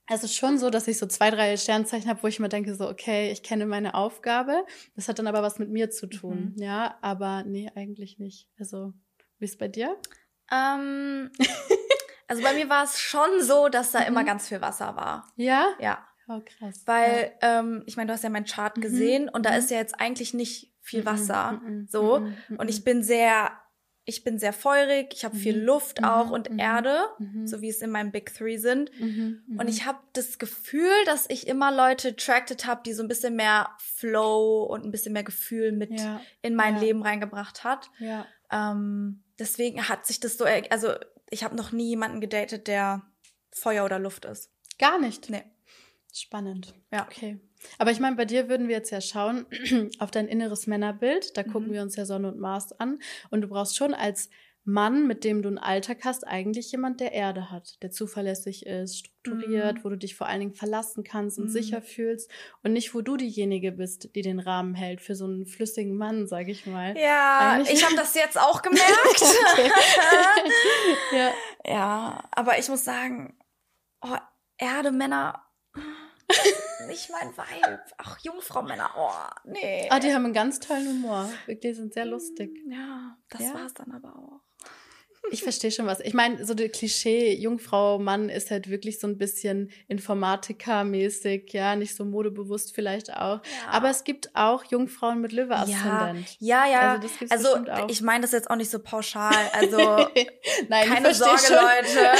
[0.09, 2.73] Es ist schon so, dass ich so zwei, drei Sternzeichen habe, wo ich mir denke,
[2.75, 4.65] so, okay, ich kenne meine Aufgabe.
[4.95, 6.53] Das hat dann aber was mit mir zu tun.
[6.55, 6.63] Mhm.
[6.63, 8.47] Ja, aber nee, eigentlich nicht.
[8.57, 8.93] Also,
[9.39, 9.97] wie ist bei dir?
[10.51, 11.29] Ähm,
[12.27, 14.07] also bei mir war es schon so, dass da mhm.
[14.07, 15.31] immer ganz viel Wasser war.
[15.35, 15.67] Ja?
[15.79, 16.07] Ja.
[16.29, 16.83] Oh, krass.
[16.85, 17.59] Weil, ja.
[17.59, 18.81] ähm, ich meine, du hast ja meinen Chart mhm.
[18.81, 19.57] gesehen und da mhm.
[19.57, 21.05] ist ja jetzt eigentlich nicht viel mhm.
[21.05, 21.61] Wasser.
[21.87, 22.27] So.
[22.57, 23.51] Und ich bin sehr
[24.09, 25.39] ich bin sehr feurig, ich habe mhm.
[25.39, 26.31] viel Luft auch mhm.
[26.31, 26.59] und mhm.
[26.59, 27.45] Erde, mhm.
[27.45, 28.89] so wie es in meinem Big Three sind.
[29.01, 29.43] Mhm.
[29.59, 33.35] Und ich habe das Gefühl, dass ich immer Leute attracted habe, die so ein bisschen
[33.35, 36.21] mehr Flow und ein bisschen mehr Gefühl mit ja.
[36.41, 36.81] in mein ja.
[36.81, 37.91] Leben reingebracht hat.
[37.99, 38.25] Ja.
[38.49, 40.93] Ähm, deswegen hat sich das so, also
[41.29, 43.01] ich habe noch nie jemanden gedatet, der
[43.51, 44.53] Feuer oder Luft ist.
[44.79, 45.29] Gar nicht.
[45.29, 45.43] Nee.
[46.13, 46.73] Spannend.
[46.93, 47.03] Ja.
[47.03, 47.41] Okay.
[47.77, 49.45] Aber ich meine, bei dir würden wir jetzt ja schauen
[49.99, 51.37] auf dein inneres Männerbild.
[51.37, 51.73] Da gucken mhm.
[51.73, 52.99] wir uns ja Sonne und Mars an.
[53.29, 54.29] Und du brauchst schon als
[54.69, 58.97] Mann, mit dem du einen Alltag hast, eigentlich jemand, der Erde hat, der zuverlässig ist,
[58.97, 59.83] strukturiert, mhm.
[59.85, 61.51] wo du dich vor allen Dingen verlassen kannst und mhm.
[61.51, 62.29] sicher fühlst
[62.63, 66.27] und nicht, wo du diejenige bist, die den Rahmen hält für so einen flüssigen Mann,
[66.27, 66.97] sag ich mal.
[66.97, 69.21] Ja, eigentlich ich habe das jetzt auch gemerkt.
[71.13, 71.31] ja.
[71.65, 73.39] ja, aber ich muss sagen,
[74.01, 74.17] oh,
[74.57, 75.45] Erde, Männer,
[76.87, 77.79] nicht mein Vibe.
[77.97, 79.11] Ach, Jungfrau-Männer, oh,
[79.45, 79.87] nee.
[79.89, 81.29] Ah, die haben einen ganz tollen Humor.
[81.47, 82.51] Die sind sehr lustig.
[82.69, 83.53] Ja, das ja.
[83.53, 84.41] war's dann aber auch.
[85.31, 85.99] Ich verstehe schon was.
[85.99, 91.75] Ich meine, so der Klischee Jungfrau Mann ist halt wirklich so ein bisschen Informatiker-mäßig, ja,
[91.75, 93.41] nicht so modebewusst vielleicht auch.
[93.43, 93.69] Ja.
[93.69, 96.37] Aber es gibt auch Jungfrauen mit Löwe-Aszendent.
[96.39, 96.91] Ja, ja, ja.
[96.93, 99.35] Also, das also ich meine das jetzt auch nicht so pauschal.
[99.53, 99.77] Also
[100.69, 101.55] Nein, keine Sorge, schon.
[101.55, 102.11] Leute.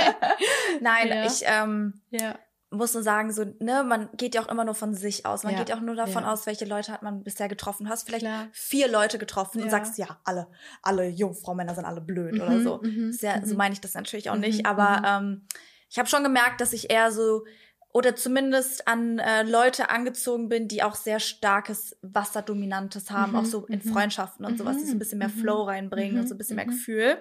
[0.80, 1.26] Nein, ja.
[1.26, 2.38] ich ähm, ja
[2.70, 5.42] muss nur sagen, so, ne, man geht ja auch immer nur von sich aus.
[5.42, 5.58] Man ja.
[5.58, 6.32] geht ja auch nur davon ja.
[6.32, 7.84] aus, welche Leute hat man bisher getroffen.
[7.86, 8.46] Du hast vielleicht Klar.
[8.52, 9.64] vier Leute getroffen ja.
[9.64, 10.46] und sagst, ja, alle,
[10.82, 12.80] alle Jungfrau-Männer sind alle blöd mhm, oder so.
[12.82, 13.44] Mhm, mhm.
[13.44, 14.66] So meine ich das natürlich auch mhm, nicht.
[14.66, 15.26] Aber mhm.
[15.26, 15.42] ähm,
[15.88, 17.44] ich habe schon gemerkt, dass ich eher so
[17.92, 23.66] oder zumindest an äh, Leute angezogen bin, die auch sehr starkes Wasserdominantes haben, auch so
[23.66, 26.54] in Freundschaften und sowas, die so ein bisschen mehr Flow reinbringen und so ein bisschen
[26.54, 27.18] mehr Gefühl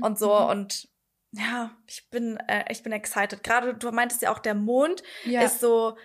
[0.00, 0.36] und so.
[0.36, 0.88] Und
[1.32, 3.42] ja, ich bin, äh, ich bin excited.
[3.42, 5.42] Gerade du meintest ja auch, der Mond ja.
[5.42, 5.96] ist so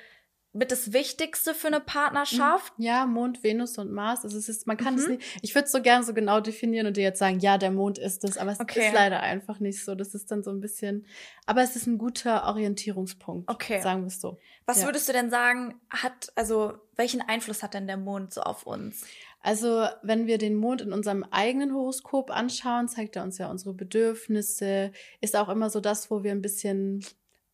[0.55, 2.71] mit das Wichtigste für eine Partnerschaft.
[2.77, 4.23] Ja, Mond, Venus und Mars.
[4.23, 5.15] Also es ist, man kann es mhm.
[5.15, 5.39] nicht.
[5.41, 7.97] Ich würde es so gern so genau definieren und dir jetzt sagen, ja, der Mond
[7.97, 8.87] ist es, aber es okay.
[8.87, 9.95] ist leider einfach nicht so.
[9.95, 11.05] Das ist dann so ein bisschen.
[11.45, 13.51] Aber es ist ein guter Orientierungspunkt.
[13.51, 13.81] Okay.
[13.81, 14.39] Sagen wir es so.
[14.65, 14.85] Was ja.
[14.85, 19.05] würdest du denn sagen, hat, also welchen Einfluss hat denn der Mond so auf uns?
[19.45, 23.75] Also, wenn wir den Mond in unserem eigenen Horoskop anschauen, zeigt er uns ja unsere
[23.75, 27.05] Bedürfnisse, ist auch immer so das, wo wir ein bisschen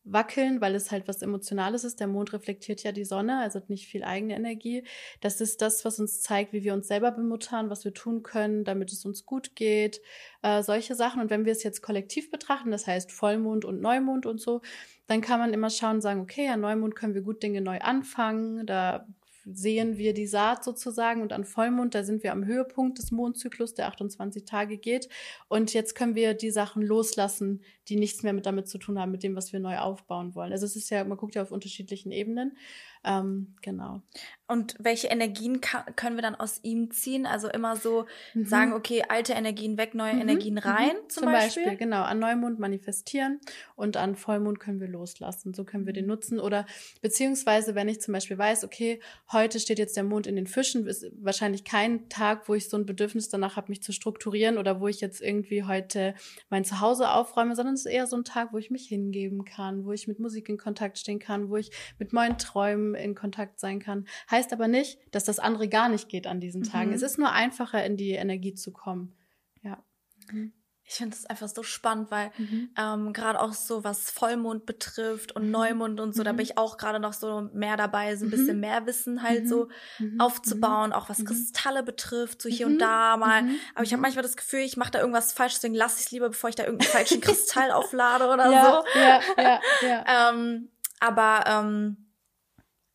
[0.02, 2.00] wackeln, weil es halt was Emotionales ist.
[2.00, 4.84] Der Mond reflektiert ja die Sonne, also hat nicht viel eigene Energie.
[5.20, 8.64] Das ist das, was uns zeigt, wie wir uns selber bemuttern, was wir tun können,
[8.64, 10.00] damit es uns gut geht,
[10.40, 11.20] äh, solche Sachen.
[11.20, 14.62] Und wenn wir es jetzt kollektiv betrachten, das heißt Vollmond und Neumond und so,
[15.08, 17.80] dann kann man immer schauen und sagen, okay, an Neumond können wir gut Dinge neu
[17.80, 19.06] anfangen, da
[19.44, 23.74] sehen wir die Saat sozusagen und an Vollmond, da sind wir am Höhepunkt des Mondzyklus,
[23.74, 25.08] der 28 Tage geht.
[25.48, 29.10] Und jetzt können wir die Sachen loslassen, die nichts mehr mit damit zu tun haben,
[29.10, 30.52] mit dem, was wir neu aufbauen wollen.
[30.52, 32.56] Also es ist ja, man guckt ja auf unterschiedlichen Ebenen.
[33.04, 34.02] Ähm, genau.
[34.48, 37.26] Und welche Energien können wir dann aus ihm ziehen?
[37.26, 38.44] Also immer so mhm.
[38.44, 40.22] sagen, okay, alte Energien weg, neue mhm.
[40.22, 40.60] Energien mhm.
[40.60, 41.08] rein, mhm.
[41.08, 41.64] zum, zum Beispiel?
[41.64, 41.78] Beispiel?
[41.78, 43.40] Genau, an Neumond manifestieren
[43.76, 45.54] und an Vollmond können wir loslassen.
[45.54, 46.40] So können wir den nutzen.
[46.40, 46.66] Oder
[47.00, 49.00] beziehungsweise, wenn ich zum Beispiel weiß, okay,
[49.30, 52.76] heute steht jetzt der Mond in den Fischen, ist wahrscheinlich kein Tag, wo ich so
[52.76, 56.14] ein Bedürfnis danach habe, mich zu strukturieren oder wo ich jetzt irgendwie heute
[56.50, 59.84] mein Zuhause aufräume, sondern es ist eher so ein Tag, wo ich mich hingeben kann,
[59.84, 63.60] wo ich mit Musik in Kontakt stehen kann, wo ich mit meinen Träumen in Kontakt
[63.60, 64.06] sein kann.
[64.30, 66.88] Heißt aber nicht, dass das andere gar nicht geht an diesen Tagen.
[66.88, 66.94] Mhm.
[66.94, 69.14] Es ist nur einfacher, in die Energie zu kommen.
[69.62, 69.84] Ja.
[70.30, 70.54] Mhm.
[70.84, 72.70] Ich finde es einfach so spannend, weil mhm.
[72.76, 75.50] ähm, gerade auch so was Vollmond betrifft und mhm.
[75.50, 76.24] Neumond und so, mhm.
[76.24, 78.60] da bin ich auch gerade noch so mehr dabei, so ein bisschen mhm.
[78.60, 80.20] mehr Wissen halt so mhm.
[80.20, 83.44] aufzubauen, auch was Kristalle betrifft, so hier und da mal.
[83.74, 86.10] Aber ich habe manchmal das Gefühl, ich mache da irgendwas falsch, deswegen lasse ich es
[86.10, 88.98] lieber, bevor ich da irgendeinen falschen Kristall auflade oder ja, so.
[88.98, 90.30] Ja, ja, ja.
[90.30, 90.68] ähm,
[91.00, 92.12] aber ähm,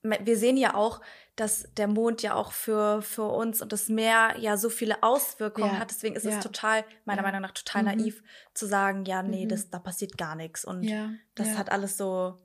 [0.02, 1.02] wir sehen ja auch,
[1.38, 5.74] dass der Mond ja auch für, für uns und das Meer ja so viele Auswirkungen
[5.74, 5.80] ja.
[5.80, 5.92] hat.
[5.92, 6.32] Deswegen ist ja.
[6.32, 7.28] es total, meiner ja.
[7.28, 7.90] Meinung nach, total mhm.
[7.90, 8.24] naiv
[8.54, 9.50] zu sagen, ja, nee, mhm.
[9.50, 10.66] das, da passiert gar nichts.
[10.66, 10.90] Und
[11.36, 12.40] das hat alles so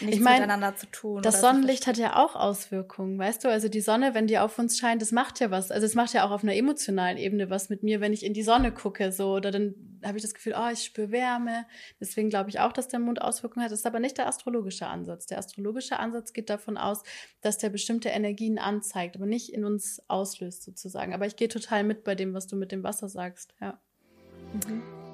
[0.00, 1.22] nichts ich mein, miteinander zu tun.
[1.22, 3.48] Das Sonnenlicht hat ja auch Auswirkungen, weißt du?
[3.48, 5.70] Also die Sonne, wenn die auf uns scheint, das macht ja was.
[5.70, 8.34] Also es macht ja auch auf einer emotionalen Ebene was mit mir, wenn ich in
[8.34, 11.66] die Sonne gucke, so oder dann habe ich das Gefühl, oh, ich spüre Wärme.
[12.00, 13.72] Deswegen glaube ich auch, dass der Mond Auswirkungen hat.
[13.72, 15.26] Das ist aber nicht der astrologische Ansatz.
[15.26, 17.02] Der astrologische Ansatz geht davon aus,
[17.40, 21.14] dass der bestimmte Energien anzeigt, aber nicht in uns auslöst sozusagen.
[21.14, 23.54] Aber ich gehe total mit bei dem, was du mit dem Wasser sagst.
[23.60, 23.80] Ja.
[24.52, 25.05] Mhm.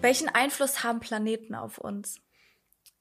[0.00, 2.20] Welchen Einfluss haben Planeten auf uns?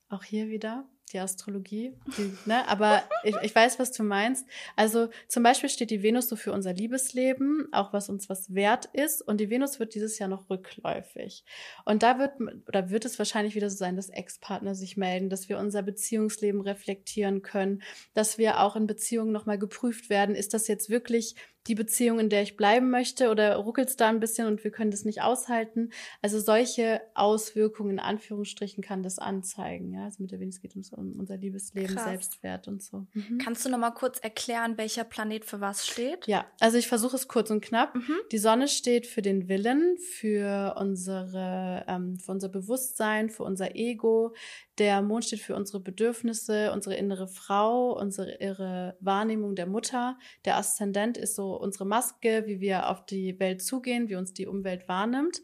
[0.10, 2.68] Auch hier wieder die Astrologie, die, ne?
[2.68, 4.46] aber ich, ich weiß, was du meinst.
[4.76, 8.90] Also zum Beispiel steht die Venus so für unser Liebesleben, auch was uns was wert
[8.92, 9.22] ist.
[9.22, 11.46] Und die Venus wird dieses Jahr noch rückläufig.
[11.86, 12.34] Und da wird,
[12.68, 16.60] oder wird es wahrscheinlich wieder so sein, dass Ex-Partner sich melden, dass wir unser Beziehungsleben
[16.60, 17.84] reflektieren können,
[18.14, 20.36] dass wir auch in Beziehungen nochmal geprüft werden.
[20.36, 21.36] Ist das jetzt wirklich
[21.68, 24.72] die Beziehung, in der ich bleiben möchte oder ruckelt es da ein bisschen und wir
[24.72, 25.92] können das nicht aushalten.
[26.22, 29.94] Also solche Auswirkungen in Anführungsstrichen kann das anzeigen.
[29.94, 32.06] Ja, also mit der Venus geht es um unser Liebesleben, Krass.
[32.06, 33.08] Selbstwert und so.
[33.14, 33.40] Mhm.
[33.40, 36.28] Kannst du noch mal kurz erklären, welcher Planet für was steht?
[36.28, 37.96] Ja, also ich versuche es kurz und knapp.
[37.96, 38.16] Mhm.
[38.32, 44.34] Die Sonne steht für den Willen, für unsere, ähm, für unser Bewusstsein, für unser Ego.
[44.78, 50.20] Der Mond steht für unsere Bedürfnisse, unsere innere Frau, unsere ihre Wahrnehmung der Mutter.
[50.46, 54.46] Der Aszendent ist so unsere Maske, wie wir auf die Welt zugehen, wie uns die
[54.46, 55.42] Umwelt wahrnimmt.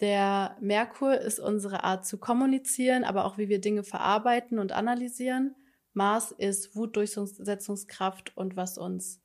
[0.00, 5.54] Der Merkur ist unsere Art zu kommunizieren, aber auch wie wir Dinge verarbeiten und analysieren.
[5.92, 9.20] Mars ist Wutdurchsetzungskraft und was uns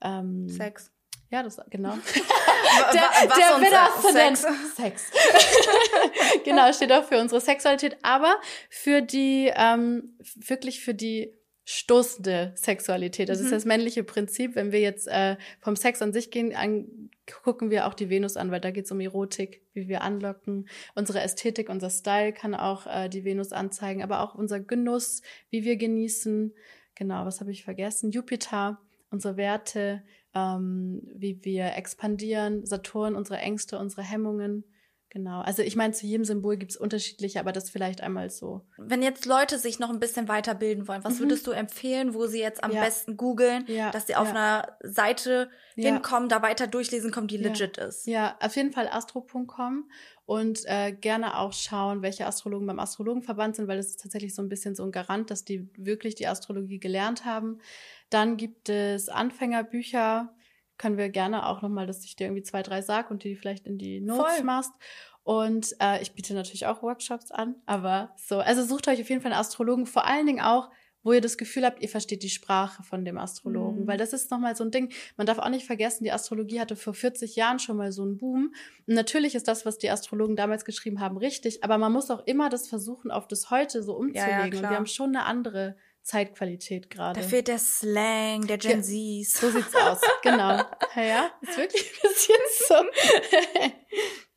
[0.00, 0.92] ähm, Sex.
[1.30, 1.90] Ja, das genau.
[2.92, 4.46] der was der Widder Sex.
[4.76, 5.10] Sex.
[6.44, 8.34] genau, steht auch für unsere Sexualität, aber
[8.68, 11.32] für die ähm, wirklich für die
[11.64, 13.28] stoßende Sexualität.
[13.28, 13.44] Das mhm.
[13.44, 14.56] ist das männliche Prinzip.
[14.56, 17.10] Wenn wir jetzt äh, vom Sex an sich gehen, an,
[17.44, 20.68] gucken wir auch die Venus an, weil da geht es um Erotik, wie wir anlocken.
[20.96, 25.62] Unsere Ästhetik, unser Style kann auch äh, die Venus anzeigen, aber auch unser Genuss, wie
[25.62, 26.52] wir genießen.
[26.96, 28.10] Genau, was habe ich vergessen?
[28.10, 30.02] Jupiter, unsere Werte,
[30.34, 34.64] ähm, wie wir expandieren, Saturn, unsere Ängste, unsere Hemmungen.
[35.12, 35.40] Genau.
[35.40, 38.60] Also ich meine, zu jedem Symbol gibt es unterschiedliche, aber das vielleicht einmal so.
[38.78, 41.24] Wenn jetzt Leute sich noch ein bisschen weiterbilden wollen, was mhm.
[41.24, 42.84] würdest du empfehlen, wo sie jetzt am ja.
[42.84, 43.90] besten googeln, ja.
[43.90, 44.34] dass sie auf ja.
[44.34, 48.06] einer Seite hinkommen, da weiter durchlesen kommen, die legit ist?
[48.06, 49.90] Ja, auf jeden Fall astro.com
[50.26, 54.42] und äh, gerne auch schauen, welche Astrologen beim Astrologenverband sind, weil das ist tatsächlich so
[54.42, 57.58] ein bisschen so ein Garant, dass die wirklich die Astrologie gelernt haben.
[58.10, 60.34] Dann gibt es Anfängerbücher,
[60.78, 63.66] können wir gerne auch nochmal, dass ich dir irgendwie zwei, drei sag und die vielleicht
[63.66, 64.44] in die Notes Voll.
[64.44, 64.72] machst.
[65.22, 69.20] Und äh, ich biete natürlich auch Workshops an, aber so, also sucht euch auf jeden
[69.20, 70.70] Fall einen Astrologen, vor allen Dingen auch,
[71.02, 73.86] wo ihr das Gefühl habt, ihr versteht die Sprache von dem Astrologen, mhm.
[73.86, 74.92] weil das ist nochmal so ein Ding.
[75.16, 78.18] Man darf auch nicht vergessen, die Astrologie hatte vor 40 Jahren schon mal so einen
[78.18, 78.54] Boom.
[78.86, 82.26] Und natürlich ist das, was die Astrologen damals geschrieben haben, richtig, aber man muss auch
[82.26, 84.30] immer das versuchen, auf das heute so umzulegen.
[84.30, 85.76] Ja, ja, und wir haben schon eine andere
[86.10, 87.20] Zeitqualität gerade.
[87.20, 89.32] Da fehlt der Slang, der Gen Zs.
[89.32, 90.58] So sieht's aus, genau.
[90.96, 92.36] Ja, ja, ist wirklich ein bisschen
[92.68, 92.74] so.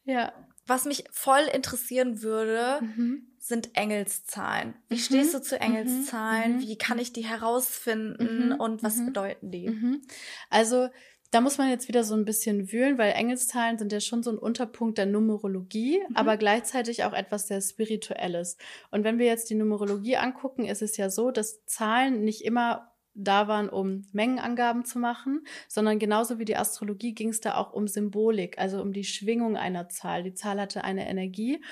[0.12, 0.34] ja.
[0.66, 3.28] Was mich voll interessieren würde, mhm.
[3.38, 4.76] sind Engelszahlen.
[4.88, 5.00] Wie mhm.
[5.00, 6.56] stehst du zu Engelszahlen?
[6.56, 6.62] Mhm.
[6.62, 8.60] Wie kann ich die herausfinden mhm.
[8.62, 9.08] und was mhm.
[9.08, 9.70] bedeuten die?
[9.70, 10.02] Mhm.
[10.50, 10.88] Also
[11.34, 14.30] da muss man jetzt wieder so ein bisschen wühlen, weil Engelszahlen sind ja schon so
[14.30, 16.16] ein Unterpunkt der Numerologie, mhm.
[16.16, 18.58] aber gleichzeitig auch etwas sehr Spirituelles.
[18.92, 22.92] Und wenn wir jetzt die Numerologie angucken, ist es ja so, dass Zahlen nicht immer
[23.16, 27.74] da waren, um Mengenangaben zu machen, sondern genauso wie die Astrologie ging es da auch
[27.74, 30.24] um Symbolik, also um die Schwingung einer Zahl.
[30.24, 31.64] Die Zahl hatte eine Energie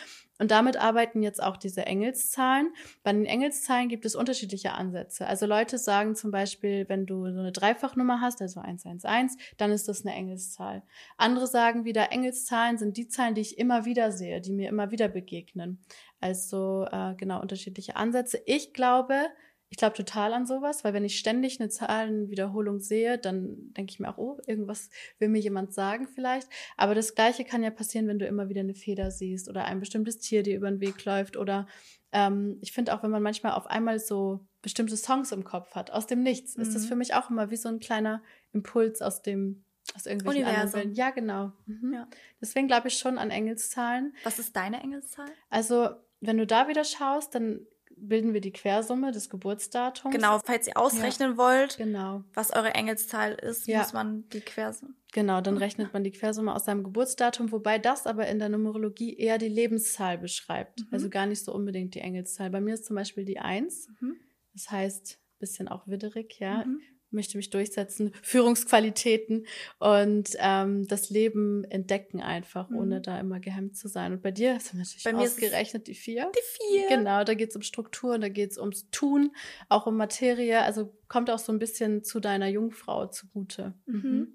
[0.41, 2.73] und damit arbeiten jetzt auch diese Engelszahlen.
[3.03, 5.27] Bei den Engelszahlen gibt es unterschiedliche Ansätze.
[5.27, 9.87] Also Leute sagen zum Beispiel, wenn du so eine Dreifachnummer hast, also 111, dann ist
[9.87, 10.81] das eine Engelszahl.
[11.15, 14.89] Andere sagen wieder, Engelszahlen sind die Zahlen, die ich immer wieder sehe, die mir immer
[14.89, 15.77] wieder begegnen.
[16.19, 18.41] Also äh, genau unterschiedliche Ansätze.
[18.47, 19.27] Ich glaube,
[19.71, 24.01] ich glaube total an sowas, weil wenn ich ständig eine Zahlenwiederholung sehe, dann denke ich
[24.01, 26.49] mir auch, oh, irgendwas will mir jemand sagen vielleicht.
[26.75, 29.79] Aber das Gleiche kann ja passieren, wenn du immer wieder eine Feder siehst oder ein
[29.79, 31.67] bestimmtes Tier dir über den Weg läuft oder
[32.11, 35.89] ähm, ich finde auch, wenn man manchmal auf einmal so bestimmte Songs im Kopf hat,
[35.89, 36.63] aus dem Nichts, mhm.
[36.63, 36.87] ist das mhm.
[36.87, 39.63] für mich auch immer wie so ein kleiner Impuls aus dem
[39.95, 40.93] aus irgendwelchen Universum.
[40.93, 41.53] Ja, genau.
[41.65, 41.93] Mhm.
[41.93, 42.07] Ja.
[42.41, 44.13] Deswegen glaube ich schon an Engelszahlen.
[44.25, 45.29] Was ist deine Engelszahl?
[45.49, 47.65] Also, wenn du da wieder schaust, dann
[48.07, 50.13] bilden wir die Quersumme des Geburtsdatums.
[50.13, 52.23] Genau, falls ihr ausrechnen ja, wollt, genau.
[52.33, 53.79] was eure Engelszahl ist, ja.
[53.79, 54.93] muss man die Quersumme.
[55.13, 59.15] Genau, dann rechnet man die Quersumme aus seinem Geburtsdatum, wobei das aber in der Numerologie
[59.17, 60.79] eher die Lebenszahl beschreibt.
[60.79, 60.87] Mhm.
[60.91, 62.49] Also gar nicht so unbedingt die Engelszahl.
[62.49, 63.89] Bei mir ist zum Beispiel die Eins.
[63.99, 64.15] Mhm.
[64.53, 66.65] Das heißt, bisschen auch widderig, ja.
[66.65, 69.45] Mhm möchte mich durchsetzen, Führungsqualitäten
[69.79, 72.77] und ähm, das Leben entdecken einfach, mhm.
[72.77, 74.13] ohne da immer gehemmt zu sein.
[74.13, 76.31] Und bei dir du natürlich bei mir ausgerechnet die vier.
[76.35, 76.87] Die vier.
[76.87, 79.35] Genau, da geht's um Strukturen, da geht's ums Tun,
[79.69, 80.61] auch um Materie.
[80.61, 83.73] Also kommt auch so ein bisschen zu deiner Jungfrau zugute.
[83.85, 84.01] Mhm.
[84.01, 84.27] Mhm.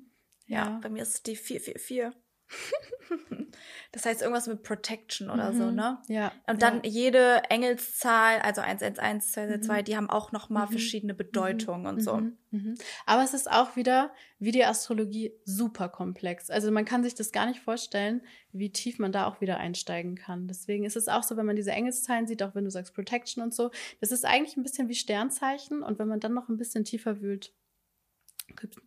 [0.47, 0.57] Ja.
[0.57, 2.15] ja, bei mir ist es die vier, vier, vier.
[3.93, 5.59] das heißt irgendwas mit Protection oder mhm.
[5.59, 5.99] so, ne?
[6.09, 6.33] Ja.
[6.47, 6.91] Und dann ja.
[6.91, 9.85] jede Engelszahl, also 111, 222, mhm.
[9.85, 10.71] die haben auch nochmal mhm.
[10.73, 11.19] verschiedene mhm.
[11.19, 12.17] Bedeutungen und so.
[12.17, 12.37] Mhm.
[12.51, 12.75] Mhm.
[13.05, 16.51] Aber es ist auch wieder, wie die Astrologie, super komplex.
[16.51, 20.15] Also man kann sich das gar nicht vorstellen, wie tief man da auch wieder einsteigen
[20.15, 20.47] kann.
[20.49, 23.43] Deswegen ist es auch so, wenn man diese Engelszahlen sieht, auch wenn du sagst Protection
[23.43, 25.83] und so, das ist eigentlich ein bisschen wie Sternzeichen.
[25.83, 27.53] Und wenn man dann noch ein bisschen tiefer wühlt,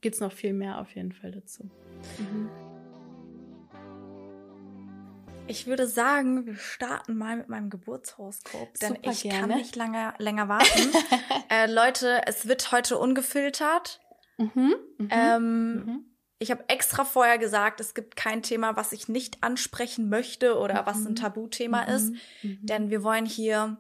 [0.02, 1.70] gibt es noch viel mehr auf jeden Fall dazu.
[5.50, 5.56] Mhm.
[5.56, 9.40] Ich würde sagen, wir starten mal mit meinem Geburtshoroskop, denn Super ich gerne.
[9.40, 10.92] kann nicht lange, länger warten.
[11.50, 14.00] äh, Leute, es wird heute ungefiltert.
[14.38, 16.06] Mhm, mh, ähm, mhm.
[16.42, 20.84] Ich habe extra vorher gesagt, es gibt kein Thema, was ich nicht ansprechen möchte oder
[20.84, 20.86] mhm.
[20.86, 22.60] was ein Tabuthema mhm, ist, mhm.
[22.62, 23.78] denn wir wollen hier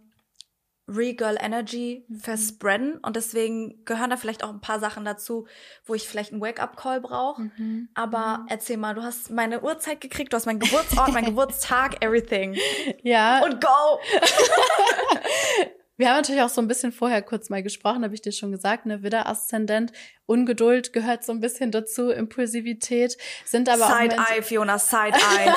[0.95, 2.19] Regal Energy mhm.
[2.19, 5.47] verspreaden und deswegen gehören da vielleicht auch ein paar Sachen dazu,
[5.85, 7.43] wo ich vielleicht einen Wake-up-Call brauche.
[7.43, 7.89] Mhm.
[7.93, 8.45] Aber mhm.
[8.49, 12.57] erzähl mal, du hast meine Uhrzeit gekriegt, du hast meinen Geburtsort, meinen Geburtstag, everything.
[13.03, 13.43] Ja.
[13.43, 13.67] Und go!
[15.99, 18.51] Wir haben natürlich auch so ein bisschen vorher kurz mal gesprochen, habe ich dir schon
[18.53, 19.91] gesagt, ne, Widder-Aszendent,
[20.27, 25.53] Ungeduld gehört so ein bisschen dazu, Impulsivität, sind aber Side auch Side-Eye, Fiona, Side-Eye.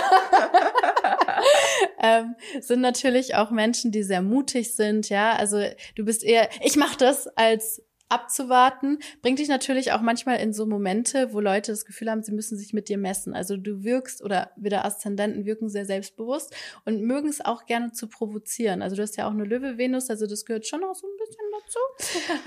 [2.03, 6.75] ähm, sind natürlich auch Menschen, die sehr mutig sind, ja, also du bist eher, ich
[6.75, 7.81] mach das als
[8.12, 12.33] abzuwarten, bringt dich natürlich auch manchmal in so Momente, wo Leute das Gefühl haben, sie
[12.33, 13.35] müssen sich mit dir messen.
[13.35, 18.09] Also du wirkst oder wieder Aszendenten wirken sehr selbstbewusst und mögen es auch gerne zu
[18.09, 18.83] provozieren.
[18.83, 21.53] Also du hast ja auch eine Löwe-Venus, also das gehört schon auch so ein denn
[21.61, 21.79] dazu?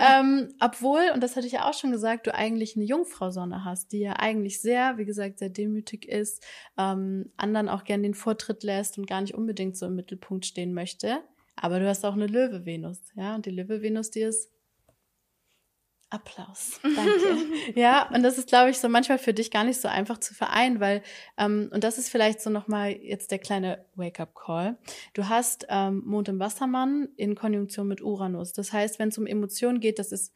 [0.00, 3.92] ähm, obwohl, und das hatte ich ja auch schon gesagt, du eigentlich eine Jungfrau-Sonne hast,
[3.92, 6.44] die ja eigentlich sehr, wie gesagt, sehr demütig ist,
[6.78, 10.74] ähm, anderen auch gern den Vortritt lässt und gar nicht unbedingt so im Mittelpunkt stehen
[10.74, 11.18] möchte.
[11.56, 14.50] Aber du hast auch eine Löwe-Venus, ja, und die Löwe-Venus, die ist
[16.10, 16.80] Applaus.
[16.82, 17.36] Danke.
[17.74, 20.34] ja, und das ist, glaube ich, so manchmal für dich gar nicht so einfach zu
[20.34, 21.02] vereinen, weil,
[21.36, 24.78] ähm, und das ist vielleicht so nochmal jetzt der kleine Wake-up-Call.
[25.14, 28.52] Du hast ähm, Mond im Wassermann in Konjunktion mit Uranus.
[28.52, 30.32] Das heißt, wenn es um Emotionen geht, das ist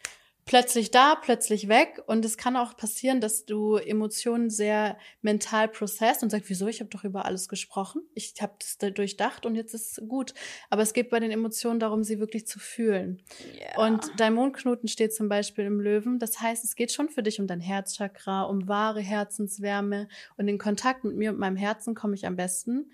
[0.50, 2.02] plötzlich da, plötzlich weg.
[2.08, 6.80] Und es kann auch passieren, dass du Emotionen sehr mental processst und sagst, wieso, ich
[6.80, 8.02] habe doch über alles gesprochen.
[8.14, 10.34] Ich habe das durchdacht und jetzt ist es gut.
[10.68, 13.22] Aber es geht bei den Emotionen darum, sie wirklich zu fühlen.
[13.54, 13.86] Yeah.
[13.86, 16.18] Und dein Mondknoten steht zum Beispiel im Löwen.
[16.18, 20.08] Das heißt, es geht schon für dich um dein Herzchakra, um wahre Herzenswärme.
[20.36, 22.90] Und in Kontakt mit mir und meinem Herzen komme ich am besten,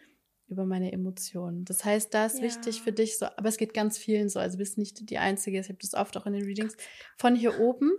[0.49, 1.65] über meine Emotionen.
[1.65, 2.45] Das heißt, da ist ja.
[2.45, 5.19] wichtig für dich so, aber es geht ganz vielen so, also du bist nicht die
[5.19, 6.77] Einzige, ich habe das oft auch in den Readings,
[7.17, 7.91] von hier oben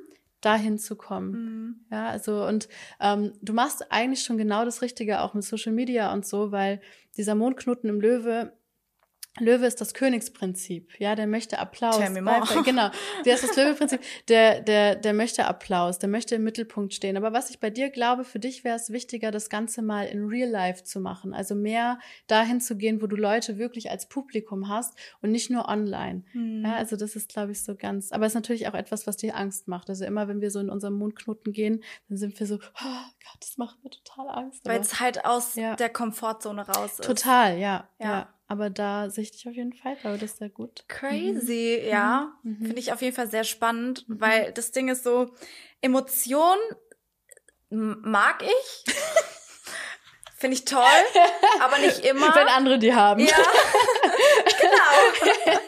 [0.41, 1.31] dahin zu kommen.
[1.31, 1.75] Mhm.
[1.91, 6.13] Ja, also und ähm, du machst eigentlich schon genau das Richtige auch mit Social Media
[6.13, 6.81] und so, weil
[7.17, 8.53] dieser Mondknoten im Löwe
[9.39, 11.97] Löwe ist das Königsprinzip, ja, der möchte Applaus.
[11.97, 12.41] Tell me more.
[12.63, 12.89] Genau,
[13.25, 17.17] der ist das Löwe-Prinzip, der, der, der möchte Applaus, der möchte im Mittelpunkt stehen.
[17.17, 20.25] Aber was ich bei dir glaube, für dich wäre es wichtiger, das Ganze mal in
[20.25, 21.33] Real Life zu machen.
[21.33, 25.67] Also mehr dahin zu gehen, wo du Leute wirklich als Publikum hast und nicht nur
[25.67, 26.23] online.
[26.33, 26.63] Mhm.
[26.65, 29.17] Ja, also das ist, glaube ich, so ganz, aber es ist natürlich auch etwas, was
[29.17, 29.89] dir Angst macht.
[29.89, 33.37] Also immer, wenn wir so in unserem Mondknoten gehen, dann sind wir so, oh Gott,
[33.39, 34.65] das macht mir total Angst.
[34.65, 35.75] Weil es halt aus ja.
[35.75, 37.03] der Komfortzone raus ist.
[37.03, 37.87] Total, ja.
[37.99, 38.05] ja.
[38.05, 38.33] ja.
[38.47, 40.85] Aber da sehe ich dich auf jeden Fall, aber das ist sehr gut.
[40.87, 41.89] Crazy, mhm.
[41.89, 42.33] ja.
[42.43, 42.57] Mhm.
[42.57, 44.21] Finde ich auf jeden Fall sehr spannend, mhm.
[44.21, 45.33] weil das Ding ist so,
[45.81, 46.57] Emotion
[47.69, 48.95] mag ich.
[50.39, 50.83] Finde ich toll,
[51.61, 52.33] aber nicht immer.
[52.35, 53.25] Wenn andere die haben.
[53.25, 53.35] Ja,
[54.61, 55.59] genau.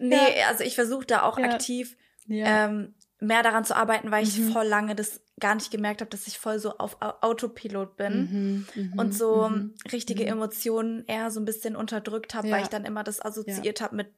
[0.00, 1.44] nee, also ich versuche da auch ja.
[1.44, 1.94] aktiv
[2.26, 2.66] ja.
[2.66, 4.52] Ähm, mehr daran zu arbeiten, weil ich mhm.
[4.52, 8.82] voll lange das gar nicht gemerkt habe, dass ich voll so auf Autopilot bin mhm,
[8.82, 10.24] mhm, und so mhm, richtige.
[10.26, 12.56] Emotionen eher so ein bisschen unterdrückt habe, ja.
[12.56, 13.86] weil ich dann immer das assoziiert ja.
[13.86, 14.12] habe mit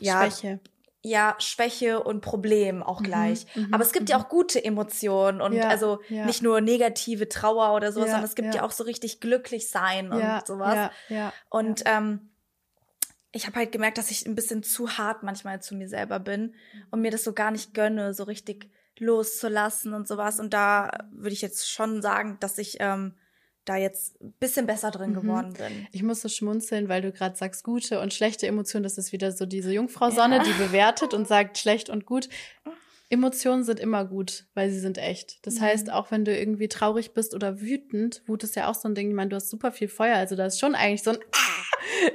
[0.00, 0.60] ja, Schwäche.
[1.02, 3.46] Ja, Schwäche und Problem auch gleich.
[3.72, 7.92] Aber es gibt ja auch gute Emotionen und ja, also nicht nur negative Trauer oder
[7.92, 10.90] sowas, sondern es gibt ja, auch so richtig glücklich sein und sowas.
[11.50, 12.30] Und ähm,
[13.34, 16.54] ich habe halt gemerkt, dass ich ein bisschen zu hart manchmal zu mir selber bin
[16.90, 20.38] und mir das so gar nicht gönne, so richtig loszulassen und sowas.
[20.38, 23.14] Und da würde ich jetzt schon sagen, dass ich ähm,
[23.64, 25.14] da jetzt ein bisschen besser drin mhm.
[25.14, 25.88] geworden bin.
[25.90, 29.32] Ich muss so schmunzeln, weil du gerade sagst, gute und schlechte Emotionen, das ist wieder
[29.32, 30.42] so diese Jungfrau Sonne, ja.
[30.44, 32.28] die bewertet und sagt schlecht und gut.
[33.10, 35.44] Emotionen sind immer gut, weil sie sind echt.
[35.46, 35.60] Das mhm.
[35.60, 38.94] heißt, auch wenn du irgendwie traurig bist oder wütend, Wut ist ja auch so ein
[38.94, 41.18] Ding, ich meine, du hast super viel Feuer, also da ist schon eigentlich so ein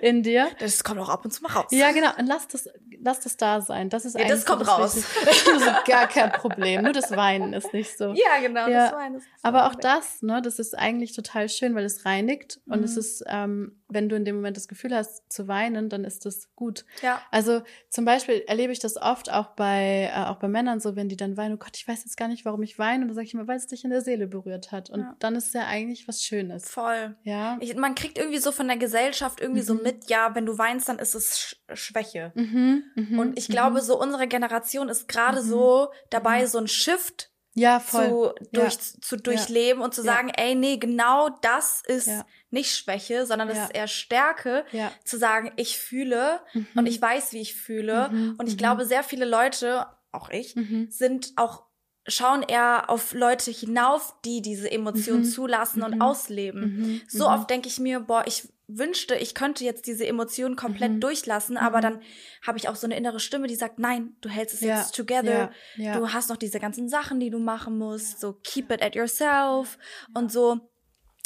[0.01, 0.49] in dir.
[0.59, 1.67] Das kommt auch ab und zu mal raus.
[1.71, 2.09] Ja, genau.
[2.17, 2.69] Und lass das,
[3.01, 3.89] lass das da sein.
[3.89, 5.03] Das ist ja, das kommt raus.
[5.25, 6.83] das ist gar kein Problem.
[6.83, 8.13] Nur das Weinen ist nicht so.
[8.13, 8.67] Ja, genau.
[8.67, 8.89] Ja.
[8.89, 12.59] Das Weinen ist Aber auch das, ne, das ist eigentlich total schön, weil es reinigt
[12.65, 12.73] mhm.
[12.73, 12.99] und es mhm.
[12.99, 16.49] ist, ähm, wenn du in dem Moment das Gefühl hast zu weinen, dann ist das
[16.55, 16.85] gut.
[17.01, 17.21] Ja.
[17.31, 21.09] Also zum Beispiel erlebe ich das oft auch bei äh, auch bei Männern so, wenn
[21.09, 23.03] die dann weinen, oh Gott, ich weiß jetzt gar nicht, warum ich weine.
[23.03, 24.89] Und dann sage ich immer, weil es dich in der Seele berührt hat.
[24.89, 25.15] Und ja.
[25.19, 26.69] dann ist es ja eigentlich was Schönes.
[26.69, 27.15] Voll.
[27.23, 27.57] Ja.
[27.59, 29.65] Ich, man kriegt irgendwie so von der Gesellschaft irgendwie mhm.
[29.65, 32.31] so mit, ja, wenn du weinst, dann ist es Sch Schwäche.
[32.35, 32.83] Mhm.
[32.95, 33.19] Mhm.
[33.19, 33.85] Und ich glaube, mhm.
[33.85, 35.47] so unsere Generation ist gerade mhm.
[35.47, 36.47] so dabei, mhm.
[36.47, 38.07] so ein Shift ja, voll.
[38.07, 39.01] zu, durch, ja.
[39.01, 39.85] zu durchleben ja.
[39.85, 42.09] und zu sagen, ey, nee, genau das ist
[42.51, 44.65] nicht Schwäche, sondern das ist eher Stärke,
[45.03, 46.67] zu sagen, ich fühle mhm.
[46.75, 48.09] und ich weiß, wie ich fühle.
[48.09, 48.35] Mhm.
[48.37, 48.59] Und ich mhm.
[48.59, 50.87] glaube, sehr viele Leute, auch ich, mhm.
[50.89, 51.69] sind auch
[52.07, 57.01] schauen eher auf Leute hinauf, die diese Emotionen zulassen und ausleben.
[57.07, 60.99] So oft denke ich mir, boah, ich wünschte, ich könnte jetzt diese Emotionen komplett mhm.
[60.99, 61.81] durchlassen, aber mhm.
[61.81, 62.01] dann
[62.45, 64.77] habe ich auch so eine innere Stimme, die sagt, nein, du hältst es ja.
[64.77, 65.83] jetzt together, ja.
[65.83, 65.97] Ja.
[65.97, 69.77] du hast noch diese ganzen Sachen, die du machen musst, so keep it at yourself
[70.13, 70.59] und so.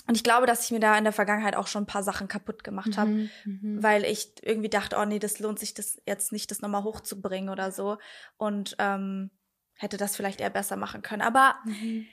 [0.06, 2.28] Und ich glaube, dass ich mir da in der Vergangenheit auch schon ein paar Sachen
[2.28, 3.30] kaputt gemacht habe, mhm.
[3.46, 3.84] mhm.
[3.84, 7.50] weil ich irgendwie dachte, oh nee, das lohnt sich das jetzt nicht, das nochmal hochzubringen
[7.50, 7.98] oder so.
[8.38, 9.32] Und ähm,
[9.76, 11.22] hätte das vielleicht eher besser machen können.
[11.22, 12.06] Aber mhm.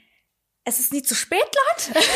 [0.63, 1.99] es ist nie zu spät, Leute.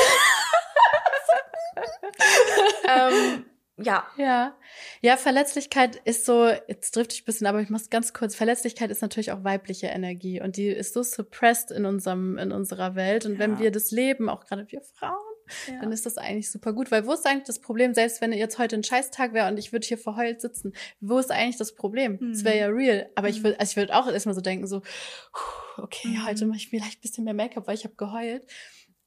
[2.88, 3.46] ähm,
[3.78, 4.08] ja.
[4.18, 4.58] Ja.
[5.02, 8.90] Ja, Verletzlichkeit ist so, jetzt trifft ich ein bisschen, aber ich muss ganz kurz, Verletzlichkeit
[8.92, 13.26] ist natürlich auch weibliche Energie und die ist so suppressed in unserem, in unserer Welt.
[13.26, 13.40] Und ja.
[13.40, 15.35] wenn wir das leben, auch gerade wir Frauen,
[15.68, 15.80] ja.
[15.80, 16.92] dann ist das eigentlich super gut.
[16.92, 19.72] Weil wo ist eigentlich das Problem, selbst wenn jetzt heute ein Scheißtag wäre und ich
[19.72, 22.20] würde hier verheult sitzen, wo ist eigentlich das Problem?
[22.32, 22.46] Es mhm.
[22.46, 23.10] wäre ja real.
[23.16, 23.46] Aber ich mhm.
[23.46, 24.82] würde, also ich würde auch erstmal so denken, so,
[25.78, 26.26] okay, mhm.
[26.26, 28.44] heute mache ich vielleicht ein bisschen mehr Make-up, weil ich habe geheult.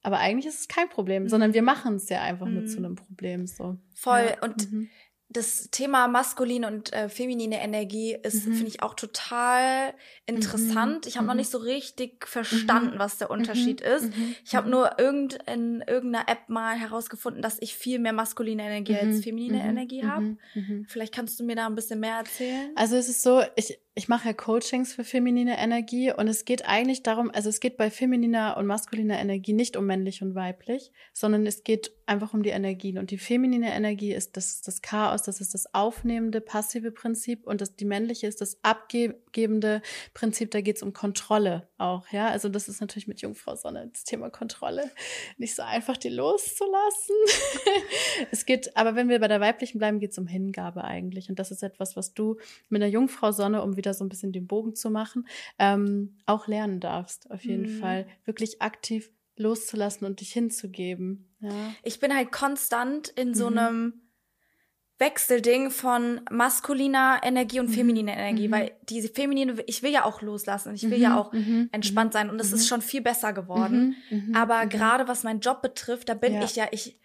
[0.03, 1.29] Aber eigentlich ist es kein Problem, mhm.
[1.29, 2.55] sondern wir machen es ja einfach mhm.
[2.55, 3.47] nur zu einem Problem.
[3.47, 3.77] So.
[3.95, 4.31] Voll.
[4.31, 4.43] Ja.
[4.43, 4.91] Und mhm.
[5.31, 8.55] Das Thema maskuline und äh, feminine Energie ist, mhm.
[8.55, 9.93] finde ich, auch total
[10.25, 11.05] interessant.
[11.05, 11.09] Mhm.
[11.09, 11.29] Ich habe mhm.
[11.29, 12.99] noch nicht so richtig verstanden, mhm.
[12.99, 13.87] was der Unterschied mhm.
[13.87, 14.17] ist.
[14.17, 14.35] Mhm.
[14.45, 18.97] Ich habe nur irgend in irgendeiner App mal herausgefunden, dass ich viel mehr maskuline Energie
[18.97, 20.37] als feminine Energie habe.
[20.87, 22.71] Vielleicht kannst du mir da ein bisschen mehr erzählen.
[22.75, 26.65] Also es ist so, ich, ich mache ja Coachings für feminine Energie und es geht
[26.69, 30.93] eigentlich darum, also es geht bei femininer und maskuliner Energie nicht um männlich und weiblich,
[31.13, 32.97] sondern es geht einfach um die Energien.
[32.97, 37.61] Und die feminine Energie ist das, das Chaos, das ist das aufnehmende, passive Prinzip und
[37.61, 39.83] das, die männliche ist das abgebende
[40.15, 42.29] Prinzip, da geht es um Kontrolle auch, ja.
[42.29, 44.91] Also das ist natürlich mit Jungfrau Sonne das Thema Kontrolle.
[45.37, 47.17] Nicht so einfach, die loszulassen.
[48.31, 51.29] es geht, aber wenn wir bei der weiblichen bleiben, geht es um Hingabe eigentlich.
[51.29, 52.37] Und das ist etwas, was du
[52.69, 55.27] mit der Jungfrau Sonne, um wieder wieder so ein bisschen den Bogen zu machen,
[55.59, 57.81] ähm, auch lernen darfst, auf jeden mhm.
[57.81, 58.07] Fall.
[58.25, 61.29] Wirklich aktiv loszulassen und dich hinzugeben.
[61.41, 61.51] Ja.
[61.83, 63.59] Ich bin halt konstant in so mhm.
[63.59, 63.93] einem
[64.99, 67.75] Wechselding von maskuliner Energie und mhm.
[67.75, 68.53] femininer Energie, mhm.
[68.53, 71.03] weil diese feminine, ich will ja auch loslassen, ich will mhm.
[71.03, 71.69] ja auch mhm.
[71.71, 73.97] entspannt sein und es ist schon viel besser geworden.
[74.35, 76.43] Aber gerade was meinen Job betrifft, da bin ja.
[76.43, 76.99] ich ja, ich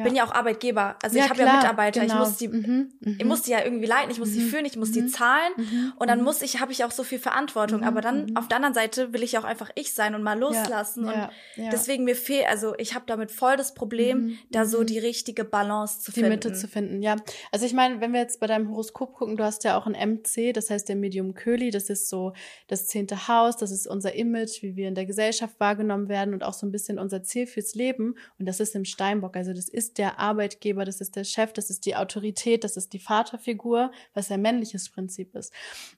[0.00, 0.04] ja.
[0.04, 0.96] bin ja auch Arbeitgeber.
[1.02, 2.14] Also ja, ich habe ja Mitarbeiter, genau.
[2.14, 4.64] ich muss die, mhm, ich muss die ja irgendwie leiten, ich muss mhm, die führen,
[4.64, 6.24] ich muss mhm, die zahlen mhm, und dann mhm.
[6.24, 7.82] muss ich, habe ich auch so viel Verantwortung.
[7.84, 10.38] Aber dann mhm, auf der anderen Seite will ich auch einfach ich sein und mal
[10.38, 11.06] loslassen.
[11.06, 14.98] Ja, und deswegen mir fehlt, also ich habe damit voll das Problem, da so die
[14.98, 16.40] richtige Balance zu die finden.
[16.40, 17.16] Die Mitte zu finden, ja.
[17.52, 19.92] Also ich meine, wenn wir jetzt bei deinem Horoskop gucken, du hast ja auch ein
[19.92, 22.32] MC, das heißt der Medium Köli, das ist so
[22.68, 26.42] das zehnte Haus, das ist unser Image, wie wir in der Gesellschaft wahrgenommen werden und
[26.42, 28.16] auch so ein bisschen unser Ziel fürs Leben.
[28.38, 31.52] Und das ist im Steinbock, also das ist ist der Arbeitgeber, das ist der Chef,
[31.52, 35.52] das ist die Autorität, das ist die Vaterfigur, was ein männliches Prinzip ist.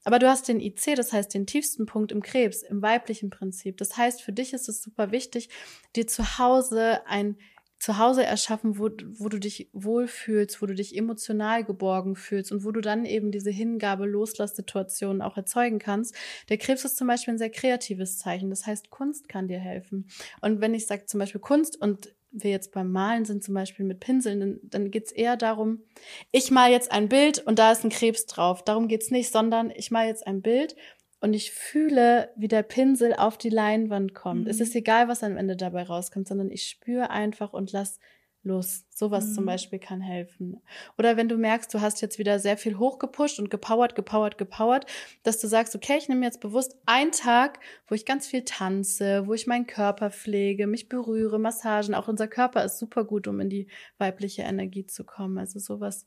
[0.05, 3.76] Aber du hast den IC, das heißt den tiefsten Punkt im Krebs, im weiblichen Prinzip.
[3.76, 5.51] Das heißt, für dich ist es super wichtig,
[5.95, 7.36] dir zu Hause ein
[7.78, 8.88] Zuhause erschaffen, wo,
[9.18, 13.32] wo du dich wohlfühlst, wo du dich emotional geborgen fühlst und wo du dann eben
[13.32, 16.14] diese Hingabe, Loslasssituationen auch erzeugen kannst.
[16.49, 18.51] Der Krebs ist zum Beispiel ein sehr kreatives Zeichen.
[18.51, 20.07] Das heißt, Kunst kann dir helfen.
[20.40, 23.85] Und wenn ich sage zum Beispiel Kunst und wir jetzt beim Malen sind, zum Beispiel
[23.85, 25.83] mit Pinseln, dann, dann geht es eher darum,
[26.30, 28.64] ich mal jetzt ein Bild und da ist ein Krebs drauf.
[28.64, 30.74] Darum geht's nicht, sondern ich mal jetzt ein Bild
[31.20, 34.45] und ich fühle, wie der Pinsel auf die Leinwand kommt.
[34.45, 34.51] Mhm.
[34.51, 38.01] Es ist egal, was am Ende dabei rauskommt, sondern ich spüre einfach und lass
[38.45, 38.84] los.
[38.90, 39.34] Sowas mhm.
[39.34, 40.61] zum Beispiel kann helfen.
[40.99, 44.86] Oder wenn du merkst, du hast jetzt wieder sehr viel hochgepusht und gepowert, gepowert, gepowert,
[45.22, 49.26] dass du sagst, okay, ich nehme jetzt bewusst einen Tag, wo ich ganz viel tanze,
[49.26, 51.95] wo ich meinen Körper pflege, mich berühre, Massagen.
[51.95, 53.68] Auch unser Körper ist super gut, um in die
[53.99, 55.38] weibliche Energie zu kommen.
[55.38, 56.07] Also sowas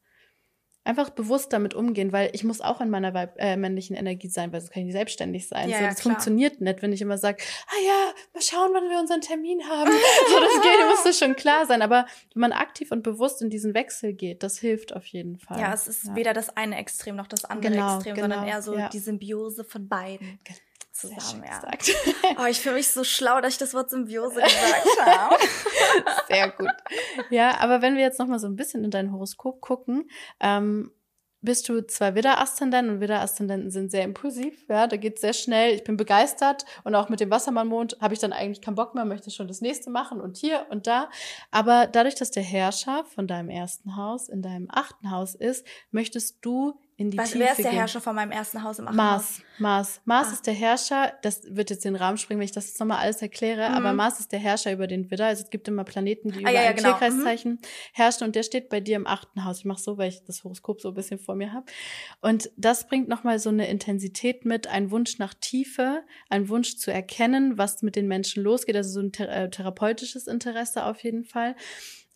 [0.85, 4.53] einfach bewusst damit umgehen, weil ich muss auch in meiner Weib äh, männlichen Energie sein,
[4.53, 5.69] weil sonst kann ich nicht selbstständig sein.
[5.69, 8.89] Ja, so, das ja, funktioniert nicht, wenn ich immer sage, ah ja, mal schauen, wann
[8.89, 9.91] wir unseren Termin haben.
[10.29, 11.81] so, das geht, muss das schon klar sein.
[11.81, 15.59] Aber wenn man aktiv und bewusst in diesen Wechsel geht, das hilft auf jeden Fall.
[15.59, 16.15] Ja, es ist ja.
[16.15, 19.63] weder das eine Extrem noch das andere genau, Extrem, genau, sondern eher so die Symbiose
[19.63, 20.39] von beiden.
[20.43, 20.59] Genau
[20.95, 21.43] zusammen.
[21.45, 21.61] Ja.
[22.39, 25.35] oh, ich fühle mich so schlau, dass ich das Wort Symbiose gesagt habe.
[26.27, 26.69] Sehr gut.
[27.29, 30.91] Ja, aber wenn wir jetzt noch mal so ein bisschen in dein Horoskop gucken, ähm,
[31.41, 35.75] bist du zwar Widder-Aszendent und Widder-Aszendenten sind sehr impulsiv, ja, da geht's sehr schnell.
[35.75, 39.05] Ich bin begeistert und auch mit dem Wassermannmond habe ich dann eigentlich keinen Bock mehr,
[39.05, 41.07] möchte schon das nächste machen und hier und da.
[41.51, 46.39] Aber dadurch, dass der Herrscher von deinem ersten Haus in deinem achten Haus ist, möchtest
[46.41, 47.79] du in die Was, Tiefe wer ist der gehen.
[47.79, 50.01] Herrscher von meinem ersten Haus im achten Mars, Mars.
[50.05, 50.33] Mars ah.
[50.33, 53.21] ist der Herrscher, das wird jetzt den Rahmen springen, wenn ich das jetzt nochmal alles
[53.21, 53.75] erkläre, mhm.
[53.75, 55.25] aber Mars ist der Herrscher über den Widder.
[55.25, 56.91] Also es gibt immer Planeten, die ah, über ja, ja, ein genau.
[56.91, 57.59] Tierkreiszeichen mhm.
[57.91, 59.59] herrschen und der steht bei dir im achten Haus.
[59.59, 61.65] Ich mache so, weil ich das Horoskop so ein bisschen vor mir habe.
[62.21, 66.91] Und das bringt nochmal so eine Intensität mit, ein Wunsch nach Tiefe, ein Wunsch zu
[66.91, 71.55] erkennen, was mit den Menschen losgeht, also so ein äh, therapeutisches Interesse auf jeden Fall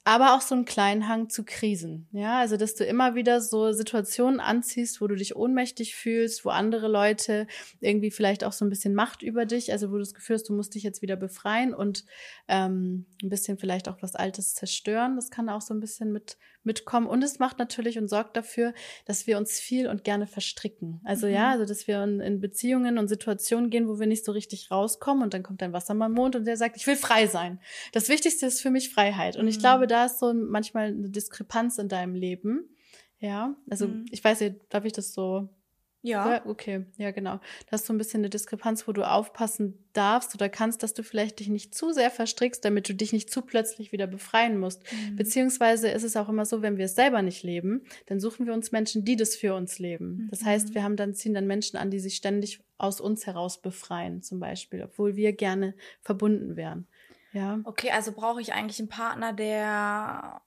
[0.04, 2.08] aber auch so einen kleinen Hang zu Krisen.
[2.12, 6.50] Ja, also dass du immer wieder so Situationen anziehst, wo du dich ohnmächtig fühlst, wo
[6.50, 7.47] andere Leute
[7.80, 10.50] irgendwie vielleicht auch so ein bisschen Macht über dich, also wo du das Gefühl hast,
[10.50, 12.06] du musst dich jetzt wieder befreien und
[12.47, 15.16] ähm, ein bisschen vielleicht auch was Altes zerstören.
[15.16, 17.07] Das kann auch so ein bisschen mit mitkommen.
[17.07, 18.74] Und es macht natürlich und sorgt dafür,
[19.05, 21.01] dass wir uns viel und gerne verstricken.
[21.03, 21.34] Also mhm.
[21.34, 24.72] ja, also dass wir in, in, Beziehungen und Situationen gehen, wo wir nicht so richtig
[24.72, 27.60] rauskommen und dann kommt ein Wassermannmond und der sagt, ich will frei sein.
[27.93, 29.36] Das Wichtigste ist für mich Freiheit.
[29.36, 29.49] Und mhm.
[29.49, 32.70] ich glaube, da ist so manchmal eine Diskrepanz in deinem Leben.
[33.20, 34.05] Ja, also mhm.
[34.12, 35.49] ich weiß nicht, darf ich das so
[36.02, 36.45] ja.
[36.45, 37.39] Okay, ja, genau.
[37.70, 41.04] Das ist so ein bisschen eine Diskrepanz, wo du aufpassen darfst oder kannst, dass du
[41.04, 44.84] vielleicht dich nicht zu sehr verstrickst, damit du dich nicht zu plötzlich wieder befreien musst.
[44.91, 45.18] Mhm.
[45.18, 48.54] Beziehungsweise ist es auch immer so, wenn wir es selber nicht leben, dann suchen wir
[48.54, 50.24] uns Menschen, die das für uns leben.
[50.24, 50.28] Mhm.
[50.30, 53.62] Das heißt, wir haben dann, ziehen dann Menschen an, die sich ständig aus uns heraus
[53.62, 56.88] befreien, zum Beispiel, obwohl wir gerne verbunden wären.
[57.34, 57.60] Ja.
[57.66, 60.41] Okay, also brauche ich eigentlich einen Partner, der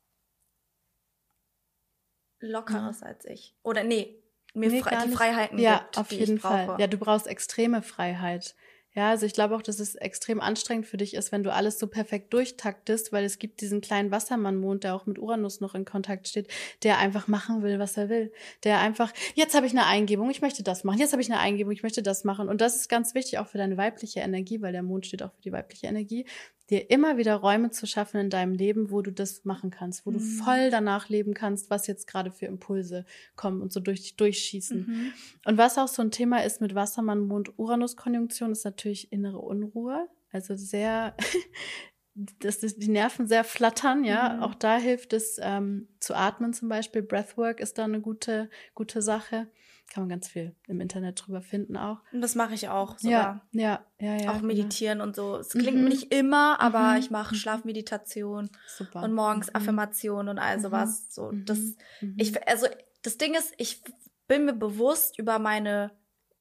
[2.40, 3.06] Lockeres ja.
[3.06, 3.54] als ich.
[3.62, 4.21] Oder nee,
[4.54, 6.76] mir nee, die Freiheiten ja, gibt, auf jeden Fall.
[6.78, 8.54] Ja, du brauchst extreme Freiheit.
[8.94, 11.78] Ja, also ich glaube auch, dass es extrem anstrengend für dich ist, wenn du alles
[11.78, 15.86] so perfekt durchtaktest, weil es gibt diesen kleinen Wassermannmond, der auch mit Uranus noch in
[15.86, 16.48] Kontakt steht,
[16.82, 18.32] der einfach machen will, was er will.
[18.64, 21.40] Der einfach, jetzt habe ich eine Eingebung, ich möchte das machen, jetzt habe ich eine
[21.40, 22.50] Eingebung, ich möchte das machen.
[22.50, 25.32] Und das ist ganz wichtig auch für deine weibliche Energie, weil der Mond steht auch
[25.32, 26.26] für die weibliche Energie,
[26.70, 30.10] dir immer wieder Räume zu schaffen in deinem Leben, wo du das machen kannst, wo
[30.10, 30.14] mhm.
[30.14, 33.04] du voll danach leben kannst, was jetzt gerade für Impulse
[33.36, 34.86] kommen und so durch dich durchschießen.
[34.86, 35.12] Mhm.
[35.44, 40.08] Und was auch so ein Thema ist mit Wassermann, Mond, Uranus-Konjunktion, ist natürlich innere Unruhe.
[40.30, 41.16] Also sehr,
[42.14, 44.34] dass die Nerven sehr flattern, ja.
[44.34, 44.42] Mhm.
[44.42, 47.02] Auch da hilft es ähm, zu atmen zum Beispiel.
[47.02, 49.48] Breathwork ist da eine gute, gute Sache.
[49.90, 51.98] Kann man ganz viel im Internet drüber finden auch.
[52.12, 53.46] Und das mache ich auch sogar.
[53.52, 54.30] Ja, ja, ja.
[54.32, 55.04] Auch meditieren ja.
[55.04, 55.36] und so.
[55.36, 55.88] Es klingt mhm.
[55.88, 56.98] nicht immer, aber mhm.
[56.98, 57.38] ich mache mhm.
[57.38, 59.02] Schlafmeditation Super.
[59.02, 59.56] und morgens mhm.
[59.56, 61.12] Affirmation und all sowas.
[61.12, 61.44] So, mhm.
[61.44, 61.58] das,
[62.00, 62.16] mhm.
[62.16, 62.66] ich, also,
[63.02, 63.82] das Ding ist, ich
[64.28, 65.90] bin mir bewusst über meine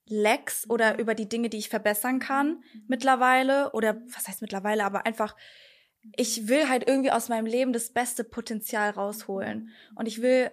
[0.07, 5.05] Lecks oder über die Dinge, die ich verbessern kann mittlerweile oder was heißt mittlerweile, aber
[5.05, 5.35] einfach
[6.17, 10.49] ich will halt irgendwie aus meinem Leben das beste Potenzial rausholen und ich will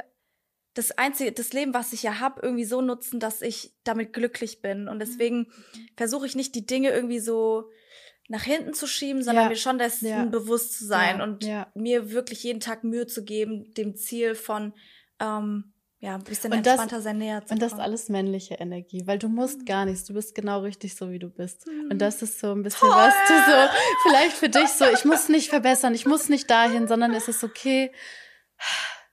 [0.78, 4.62] das einzige, das Leben, was ich ja habe, irgendwie so nutzen, dass ich damit glücklich
[4.62, 4.86] bin.
[4.86, 5.88] Und deswegen mhm.
[5.96, 7.68] versuche ich nicht die Dinge irgendwie so
[8.28, 9.48] nach hinten zu schieben, sondern ja.
[9.48, 10.24] mir schon dessen ja.
[10.24, 11.24] bewusst zu sein ja.
[11.24, 14.72] und mir wirklich jeden Tag Mühe zu geben, dem Ziel von
[15.18, 18.54] ähm, ja, ein bisschen und entspannter das, sein näher zu Und das ist alles männliche
[18.54, 19.64] Energie, weil du musst mhm.
[19.64, 21.66] gar nichts, du bist genau richtig so, wie du bist.
[21.66, 21.90] Mhm.
[21.90, 22.96] Und das ist so ein bisschen Toll.
[22.96, 23.68] was du so,
[24.08, 27.42] vielleicht für dich so, ich muss nicht verbessern, ich muss nicht dahin, sondern es ist
[27.42, 27.90] okay,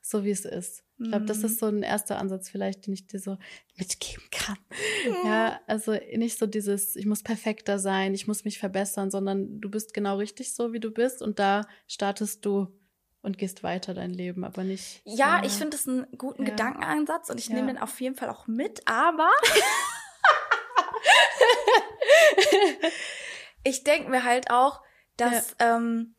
[0.04, 0.85] so wie es ist.
[0.98, 1.58] Ich glaube, das ist mhm.
[1.58, 3.38] so ein erster Ansatz vielleicht, den ich dir so
[3.76, 4.58] mitgeben kann.
[5.06, 5.28] Mhm.
[5.28, 9.70] Ja, also nicht so dieses, ich muss perfekter sein, ich muss mich verbessern, sondern du
[9.70, 12.68] bist genau richtig so, wie du bist und da startest du
[13.22, 15.02] und gehst weiter dein Leben, aber nicht.
[15.04, 16.52] Ja, so, ich finde das einen guten ja.
[16.52, 17.56] Gedankenansatz und ich ja.
[17.56, 19.30] nehme den auf jeden Fall auch mit, aber
[23.64, 24.82] ich denke mir halt auch,
[25.18, 25.78] dass ja.
[25.78, 26.15] ähm,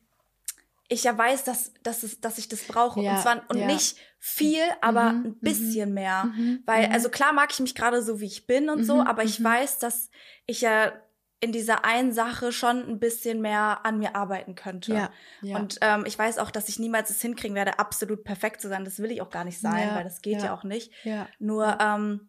[0.88, 3.00] ich ja weiß, dass, dass, es, dass ich das brauche.
[3.00, 3.66] Ja, und zwar und ja.
[3.66, 5.40] nicht viel, aber mhm, ein mhm.
[5.40, 6.24] bisschen mhm, mehr.
[6.24, 9.00] Mhm, Weil, also klar mag ich mich gerade so, wie ich bin und so, mhm,
[9.02, 9.44] aber ich mhm.
[9.44, 10.10] weiß, dass
[10.46, 10.92] ich ja
[11.40, 14.94] in dieser einen Sache schon ein bisschen mehr an mir arbeiten könnte.
[14.94, 15.10] Ja,
[15.42, 15.56] ja.
[15.56, 18.84] Und ähm, ich weiß auch, dass ich niemals es hinkriegen werde, absolut perfekt zu sein.
[18.84, 20.92] Das will ich auch gar nicht sein, ja, weil das geht ja, auch nicht.
[21.04, 21.28] Ja.
[21.38, 22.28] Nur ähm,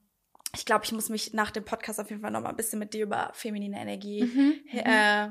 [0.56, 2.80] ich glaube, ich muss mich nach dem Podcast auf jeden Fall noch mal ein bisschen
[2.80, 4.22] mit dir über feminine Energie
[4.72, 5.30] äh,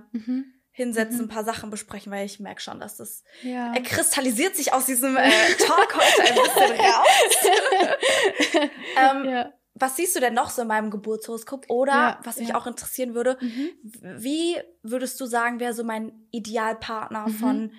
[0.77, 1.25] hinsetzen, mhm.
[1.25, 3.73] ein paar Sachen besprechen, weil ich merke schon, dass das ja.
[3.73, 8.71] er kristallisiert sich aus diesem äh, Talk heute ein bisschen raus.
[8.97, 9.53] ähm, ja.
[9.75, 11.65] Was siehst du denn noch so in meinem Geburtshoroskop?
[11.69, 13.71] Oder ja, was mich auch interessieren würde, mhm.
[13.83, 17.33] wie würdest du sagen, wäre so mein Idealpartner mhm.
[17.33, 17.73] von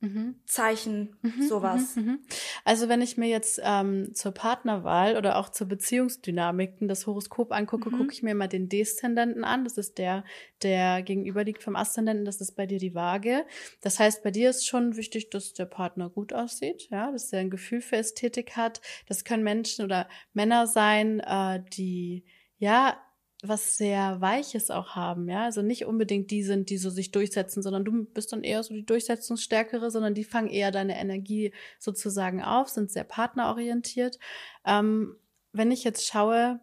[0.00, 0.34] mhm.
[0.46, 1.96] Zeichen, mhm, sowas.
[1.96, 2.18] Mhm, mhm,
[2.64, 7.90] also wenn ich mir jetzt ähm, zur Partnerwahl oder auch zur Beziehungsdynamiken das Horoskop angucke,
[7.90, 7.98] mhm.
[7.98, 9.64] gucke ich mir mal den Deszendenten an.
[9.64, 10.24] Das ist der,
[10.62, 12.24] der gegenüber liegt vom Aszendenten.
[12.24, 13.44] Das ist bei dir die Waage.
[13.80, 17.40] Das heißt, bei dir ist schon wichtig, dass der Partner gut aussieht, ja, dass er
[17.40, 18.80] ein Gefühl für Ästhetik hat.
[19.06, 22.24] Das können Menschen oder Männer sein, äh, die
[22.58, 22.96] ja
[23.42, 25.44] was sehr Weiches auch haben, ja.
[25.44, 28.74] Also nicht unbedingt die sind, die so sich durchsetzen, sondern du bist dann eher so
[28.74, 34.18] die Durchsetzungsstärkere, sondern die fangen eher deine Energie sozusagen auf, sind sehr partnerorientiert.
[34.66, 35.16] Ähm,
[35.52, 36.60] wenn ich jetzt schaue,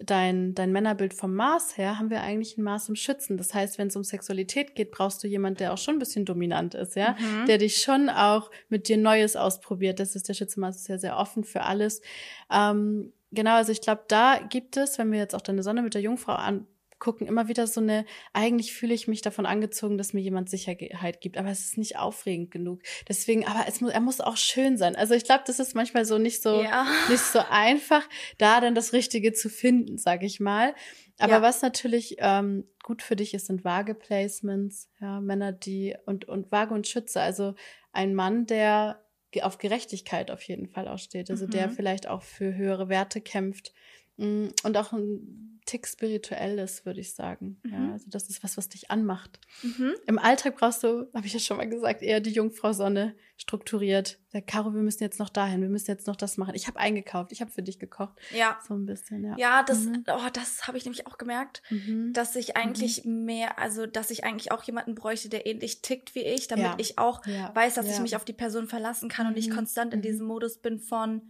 [0.00, 3.36] dein, dein Männerbild vom Mars her, haben wir eigentlich ein Mars im Schützen.
[3.36, 6.24] Das heißt, wenn es um Sexualität geht, brauchst du jemand, der auch schon ein bisschen
[6.24, 7.46] dominant ist, ja, mhm.
[7.46, 9.98] der dich schon auch mit dir Neues ausprobiert.
[9.98, 12.00] Das ist der Schütze Mars ist ja sehr offen für alles.
[12.50, 15.94] Ähm, Genau, also ich glaube, da gibt es, wenn wir jetzt auch deine Sonne mit
[15.94, 20.20] der Jungfrau angucken, immer wieder so eine, eigentlich fühle ich mich davon angezogen, dass mir
[20.20, 22.80] jemand Sicherheit gibt, aber es ist nicht aufregend genug.
[23.06, 24.96] Deswegen, aber es muss, er muss auch schön sein.
[24.96, 26.86] Also ich glaube, das ist manchmal so nicht so, ja.
[27.10, 28.08] nicht so einfach,
[28.38, 30.74] da dann das Richtige zu finden, sag ich mal.
[31.18, 31.42] Aber ja.
[31.42, 36.72] was natürlich ähm, gut für dich ist, sind Waage-Placements, ja, Männer, die und, und Waage
[36.72, 37.54] und Schütze, also
[37.92, 39.04] ein Mann, der
[39.42, 41.30] auf Gerechtigkeit auf jeden Fall auch steht.
[41.30, 41.50] Also mhm.
[41.50, 43.72] der vielleicht auch für höhere Werte kämpft
[44.18, 47.60] und auch ein Tick spirituelles, würde ich sagen.
[47.62, 47.72] Mhm.
[47.72, 49.38] Ja, also das ist was, was dich anmacht.
[49.62, 49.94] Mhm.
[50.06, 54.18] Im Alltag brauchst du, habe ich ja schon mal gesagt, eher die Jungfrau Sonne strukturiert.
[54.32, 56.54] Der Caro, wir müssen jetzt noch dahin, wir müssen jetzt noch das machen.
[56.54, 58.18] Ich habe eingekauft, ich habe für dich gekocht.
[58.34, 58.58] Ja.
[58.66, 59.34] So ein bisschen, ja.
[59.36, 60.04] Ja, das, mhm.
[60.06, 62.14] oh, das habe ich nämlich auch gemerkt, mhm.
[62.14, 63.26] dass ich eigentlich mhm.
[63.26, 66.74] mehr, also dass ich eigentlich auch jemanden bräuchte, der ähnlich tickt wie ich, damit ja.
[66.78, 67.54] ich auch ja.
[67.54, 69.54] weiß, dass ich mich auf die Person verlassen kann und ich mhm.
[69.56, 71.20] konstant in diesem Modus bin von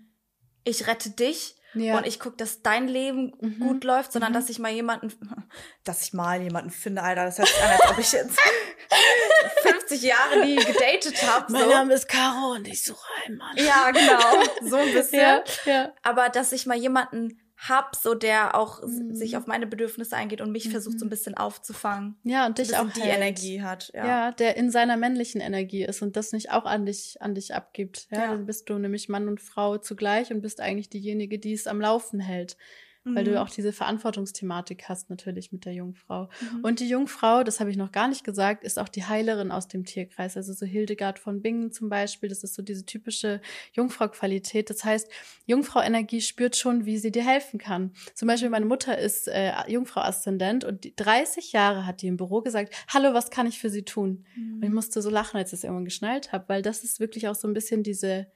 [0.68, 1.98] ich rette dich Ja.
[1.98, 3.60] und ich gucke, dass dein Leben Mhm.
[3.60, 4.36] gut läuft, sondern Mhm.
[4.36, 5.12] dass ich mal jemanden,
[5.84, 8.38] dass ich mal jemanden finde, Alter, das hört sich an, als ob ich jetzt
[9.62, 11.52] 50 Jahre nie gedatet habe.
[11.52, 11.92] So.
[11.92, 13.56] ist Caro und ich suche einen Mann.
[13.56, 15.20] Ja, genau, so ein bisschen.
[15.20, 15.92] Ja, ja.
[16.02, 19.14] Aber dass ich mal jemanden hab, so der auch Mhm.
[19.14, 22.16] sich auf meine Bedürfnisse eingeht und mich versucht so ein bisschen aufzufangen.
[22.22, 23.16] Ja, und dich auch die hält.
[23.16, 23.90] Energie hat.
[23.94, 24.06] Ja.
[24.06, 24.32] Ja.
[24.32, 28.06] der in seiner männlichen Energie ist und das nicht auch an dich, an dich abgibt.
[28.12, 28.26] Ja, Ja.
[28.28, 31.80] dann bist du nämlich Mann und Frau zugleich und bist eigentlich diejenige, die es am
[31.80, 32.56] Laufen hält.
[33.04, 33.28] Weil Mhm.
[33.30, 36.28] du auch diese Verantwortungsthematik hast, natürlich mit der Jungfrau.
[36.40, 36.60] Mhm.
[36.64, 39.66] Und die Jungfrau, das habe ich noch gar nicht gesagt, ist auch die Heilerin aus
[39.68, 40.36] dem Tierkreis.
[40.36, 43.40] Also so Hildegard von Bingen zum Beispiel, das ist so diese typische
[43.72, 44.68] Jungfrau-Qualität.
[44.70, 45.08] Das heißt,
[45.46, 47.92] Jungfrau-Energie spürt schon, wie sie dir helfen kann.
[48.14, 52.42] Zum Beispiel meine Mutter ist äh, Jungfrau-Aszendent und die 30 Jahre hat die im Büro
[52.42, 54.26] gesagt, hallo, was kann ich für sie tun?
[54.36, 57.28] Und ich musste so lachen, als ich es irgendwann geschnallt habe, weil das ist wirklich
[57.28, 58.26] auch so ein bisschen diese,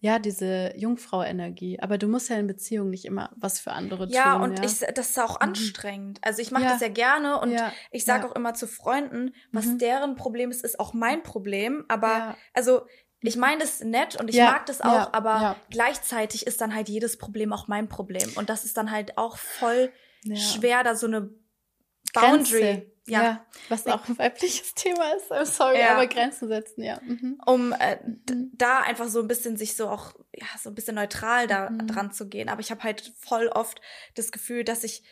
[0.00, 1.80] ja, diese Jungfrau-Energie.
[1.80, 4.42] Aber du musst ja in Beziehungen nicht immer was für andere Ja, tun.
[4.42, 4.64] und ja?
[4.64, 5.48] Ich, das ist auch Mhm.
[5.48, 6.18] anstrengend.
[6.22, 6.70] Also ich mache Ja.
[6.72, 9.78] das ja gerne und ja, ich sage auch immer zu Freunden, was Mhm.
[9.78, 11.84] deren Problem ist, ist auch mein Problem.
[11.88, 12.82] Aber also
[13.20, 13.40] ich Mhm.
[13.40, 15.56] meine das nett und ich Ja, mag das auch, ja, aber ja.
[15.70, 18.30] gleichzeitig ist dann halt jedes Problem auch mein Problem.
[18.36, 19.90] Und das ist dann halt auch voll
[20.34, 21.30] schwer, da so eine
[22.12, 22.60] Boundary.
[22.60, 22.92] Grenze.
[23.10, 23.22] Ja.
[23.22, 23.46] Ja.
[23.68, 25.30] was auch ein weibliches Thema ist.
[25.32, 25.94] I'm sorry, Ja.
[25.94, 27.00] aber Grenzen setzen, ja.
[27.02, 27.40] Mhm.
[27.46, 28.50] um äh, Mhm.
[28.54, 31.86] da einfach so ein bisschen sich so auch ja so ein bisschen neutral da Mhm.
[31.86, 32.48] dran zu gehen.
[32.48, 33.80] Aber ich habe halt voll oft
[34.14, 35.02] das Gefühl, dass ich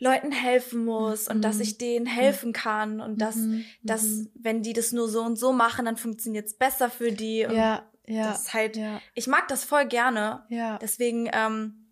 [0.00, 1.62] Leuten helfen muss und dass Mhm.
[1.62, 3.64] ich denen helfen kann und dass Mhm.
[3.82, 4.30] dass Mhm.
[4.34, 7.44] wenn die das nur so und so machen, dann funktioniert's besser für die.
[7.46, 10.44] Und ja, ja, das ist halt, ja, ich mag das voll gerne.
[10.50, 10.78] ja.
[10.78, 11.87] Deswegen ähm,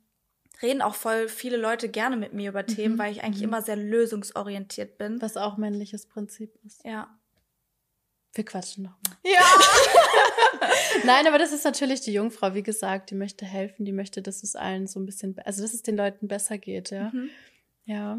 [0.62, 3.48] reden auch voll viele Leute gerne mit mir über Themen, Mhm, weil ich eigentlich mhm.
[3.48, 5.20] immer sehr lösungsorientiert bin.
[5.20, 6.84] Was auch männliches Prinzip ist.
[6.84, 7.08] Ja.
[8.32, 9.18] Wir quatschen nochmal.
[9.24, 9.40] Ja.
[11.04, 14.42] Nein, aber das ist natürlich die Jungfrau, wie gesagt, die möchte helfen, die möchte, dass
[14.42, 17.10] es allen so ein bisschen, also dass es den Leuten besser geht, ja.
[17.12, 17.30] Mhm.
[17.84, 18.18] Ja,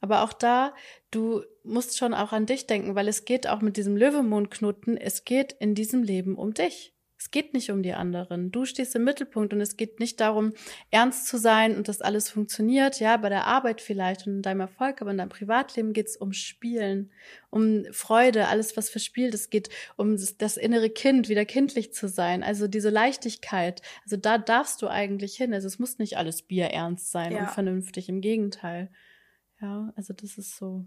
[0.00, 0.74] aber auch da,
[1.10, 5.24] du musst schon auch an dich denken, weil es geht auch mit diesem Löwemondknoten, es
[5.24, 6.94] geht in diesem Leben um dich.
[7.20, 8.52] Es geht nicht um die anderen.
[8.52, 10.52] Du stehst im Mittelpunkt und es geht nicht darum,
[10.92, 14.60] ernst zu sein und dass alles funktioniert, ja, bei der Arbeit vielleicht und in deinem
[14.60, 17.10] Erfolg, aber in deinem Privatleben geht es um Spielen,
[17.50, 19.34] um Freude, alles, was verspielt.
[19.34, 22.44] Es geht um das, das innere Kind, wieder kindlich zu sein.
[22.44, 23.82] Also diese Leichtigkeit.
[24.04, 25.52] Also da darfst du eigentlich hin.
[25.52, 27.40] Also es muss nicht alles bierernst sein Ja.
[27.40, 28.08] und vernünftig.
[28.08, 28.90] Im Gegenteil.
[29.60, 30.86] Ja, also das ist so.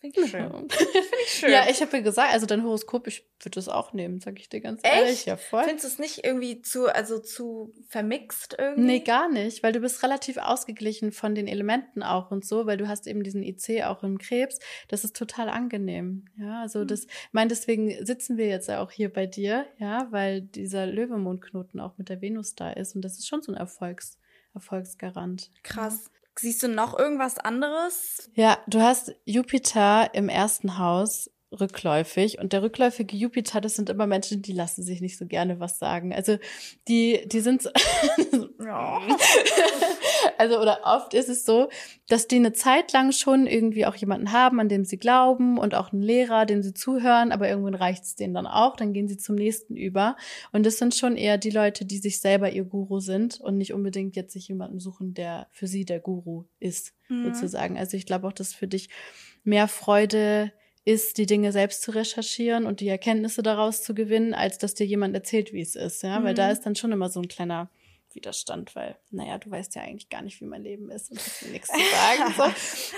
[0.00, 0.50] Finde ich schön.
[0.70, 1.50] Finde ich schön.
[1.50, 4.48] Ja, ich habe ja gesagt, also dein Horoskop, ich würde das auch nehmen, sag ich
[4.48, 4.94] dir ganz Echt?
[4.94, 5.24] ehrlich.
[5.26, 5.64] Ja, voll.
[5.64, 8.82] Findest du es nicht irgendwie zu, also zu vermixt irgendwie?
[8.84, 12.76] Nee, gar nicht, weil du bist relativ ausgeglichen von den Elementen auch und so, weil
[12.76, 14.60] du hast eben diesen IC auch im Krebs.
[14.86, 16.26] Das ist total angenehm.
[16.36, 16.86] Ja, also Hm.
[16.86, 20.86] das, ich meine, deswegen sitzen wir jetzt ja auch hier bei dir, ja, weil dieser
[20.86, 24.18] Löwemondknoten auch mit der Venus da ist und das ist schon so ein Erfolgs,
[24.54, 25.50] Erfolgsgarant.
[25.62, 26.10] Krass.
[26.38, 28.30] Siehst du noch irgendwas anderes?
[28.34, 34.06] Ja, du hast Jupiter im ersten Haus rückläufig und der rückläufige Jupiter, das sind immer
[34.06, 36.12] Menschen, die lassen sich nicht so gerne was sagen.
[36.12, 36.38] Also
[36.88, 37.70] die, die sind so,
[40.38, 41.68] also oder oft ist es so,
[42.08, 45.74] dass die eine Zeit lang schon irgendwie auch jemanden haben, an dem sie glauben und
[45.74, 49.08] auch einen Lehrer, dem sie zuhören, aber irgendwann reicht es denen dann auch, dann gehen
[49.08, 50.16] sie zum nächsten über.
[50.52, 53.72] Und das sind schon eher die Leute, die sich selber ihr Guru sind und nicht
[53.72, 57.24] unbedingt jetzt sich jemanden suchen, der für sie der Guru ist, Mhm.
[57.34, 57.78] sozusagen.
[57.78, 58.90] Also ich glaube auch, dass für dich
[59.42, 60.52] mehr Freude
[60.88, 64.86] ist, die Dinge selbst zu recherchieren und die Erkenntnisse daraus zu gewinnen, als dass dir
[64.86, 66.36] jemand erzählt, wie es ist, ja, weil Mhm.
[66.36, 67.70] da ist dann schon immer so ein kleiner
[68.14, 71.42] Widerstand, weil, naja, du weißt ja eigentlich gar nicht, wie mein Leben ist und hast
[71.44, 72.34] mir nichts zu sagen.
[72.36, 72.44] So.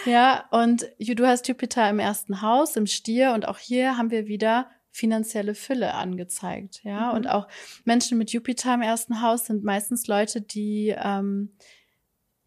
[0.10, 4.26] Ja, und du hast Jupiter im ersten Haus, im Stier und auch hier haben wir
[4.28, 7.16] wieder finanzielle Fülle angezeigt, ja, Mhm.
[7.16, 7.48] und auch
[7.84, 11.50] Menschen mit Jupiter im ersten Haus sind meistens Leute, die ähm,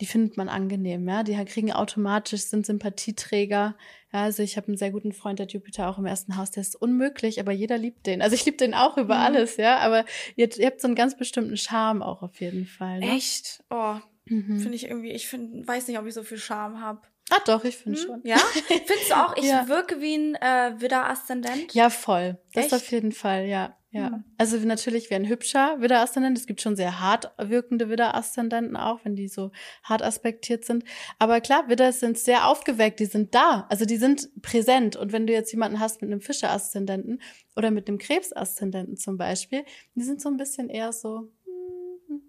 [0.02, 1.24] die findet man angenehm, ja.
[1.24, 3.76] Die kriegen automatisch, sind Sympathieträger.
[4.14, 6.76] Also ich habe einen sehr guten Freund, der Jupiter auch im ersten Haus, der ist
[6.76, 8.22] unmöglich, aber jeder liebt den.
[8.22, 9.22] Also ich liebe den auch über Mhm.
[9.22, 9.80] alles, ja.
[9.80, 10.06] Aber
[10.36, 13.00] ihr, ihr habt so einen ganz bestimmten Charme auch auf jeden Fall.
[13.00, 13.10] Ne?
[13.16, 13.64] Echt?
[13.72, 13.96] Oh,
[14.26, 14.60] Mhm.
[14.60, 17.02] finde ich irgendwie, ich find, weiß nicht, ob ich so viel Charme habe.
[17.32, 18.22] Ah, doch, ich finde schon.
[18.24, 18.38] Ja?
[18.68, 19.68] Findest du auch, ich Ja.
[19.68, 21.74] wirke wie ein äh, Widder-Aszendent?
[21.74, 22.38] Ja, voll.
[22.54, 22.74] Das Echt?
[22.76, 23.76] auf jeden Fall, ja.
[23.94, 24.24] Ja.
[24.40, 26.36] Also natürlich wie ein hübscher Widder-Aszendent.
[26.36, 29.52] Es gibt schon sehr hart wirkende Widder-Aszendenten auch, wenn die so
[29.84, 30.84] hart aspektiert sind.
[31.20, 33.68] Aber klar, Widder sind sehr aufgeweckt, die sind da.
[33.70, 34.96] Also die sind präsent.
[34.96, 37.22] Und wenn du jetzt jemanden hast mit einem Fischer-Aszendenten
[37.56, 39.64] oder mit einem Krebs-Aszendenten zum Beispiel,
[39.94, 41.32] die sind so ein bisschen eher so,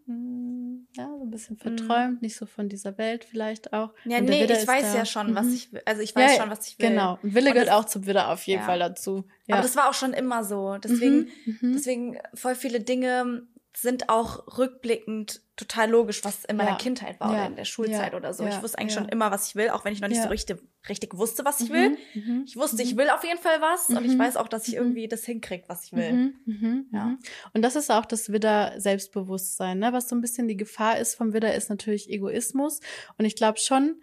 [0.06, 3.94] ja, so ein bisschen verträumt, nicht so von dieser Welt vielleicht auch.
[4.04, 4.98] Ja, Und nee, ich weiß da.
[4.98, 5.54] ja schon, was Mhm.
[5.54, 5.82] ich will.
[5.86, 6.90] Also ich weiß Ja, schon, was ich will.
[6.90, 7.18] Genau.
[7.22, 8.66] Und Wille Und gehört das- auch zum Widder auf jeden Ja.
[8.66, 9.24] Fall dazu.
[9.46, 9.54] Ja.
[9.56, 10.76] Aber das war auch schon immer so.
[10.76, 11.72] Deswegen, Mhm, mhm.
[11.72, 13.46] deswegen voll viele Dinge
[13.76, 16.76] sind auch rückblickend total logisch, was in meiner Ja.
[16.76, 17.34] Kindheit war Ja.
[17.38, 18.18] oder in der Schulzeit Ja.
[18.18, 18.44] oder so.
[18.46, 20.58] Ich wusste eigentlich schon immer, was ich will, auch wenn ich noch nicht so richtig,
[20.88, 21.90] richtig wusste, was ich will.
[21.90, 22.82] Mhm, mhm, Ich wusste, mhm.
[22.82, 24.18] ich will auf jeden Fall was und ich Mhm.
[24.18, 24.80] weiß auch, dass ich Mhm.
[24.80, 26.12] irgendwie das hinkriege, was ich will.
[26.12, 27.04] Mhm, mhm, Ja.
[27.06, 27.18] mhm.
[27.52, 29.78] Und das ist auch das Widder-Selbstbewusstsein.
[29.78, 29.92] Ne?
[29.92, 32.80] Was so ein bisschen die Gefahr ist vom Widder, ist natürlich Egoismus.
[33.18, 34.00] Und ich glaube schon,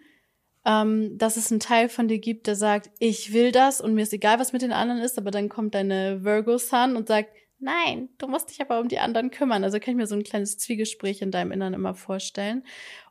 [0.64, 4.02] ähm, dass es einen Teil von dir gibt, der sagt, ich will das und mir
[4.02, 7.30] ist egal, was mit den anderen ist, aber dann kommt deine Virgo-Sun und sagt,
[7.62, 9.64] nein, du musst dich aber um die anderen kümmern.
[9.64, 12.64] Also kann ich mir so ein kleines Zwiegespräch in deinem Innern immer vorstellen.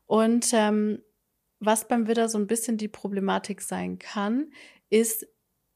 [0.06, 1.02] Und ähm,
[1.60, 4.52] was beim Widder so ein bisschen die Problematik sein kann,
[4.90, 5.26] ist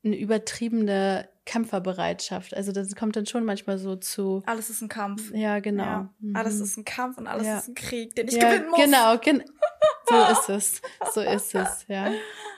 [0.03, 2.55] eine übertriebene Kämpferbereitschaft.
[2.55, 4.43] Also das kommt dann schon manchmal so zu.
[4.45, 5.31] Alles ist ein Kampf.
[5.33, 5.83] Ja, genau.
[5.83, 6.13] Ja.
[6.19, 6.35] Mhm.
[6.35, 7.59] Alles ist ein Kampf und alles Ja.
[7.59, 8.79] ist ein Krieg, den ich ja, gewinnen muss.
[8.79, 9.43] Genau, gen
[10.09, 10.81] so ist es.
[11.13, 12.11] So ist es, ja.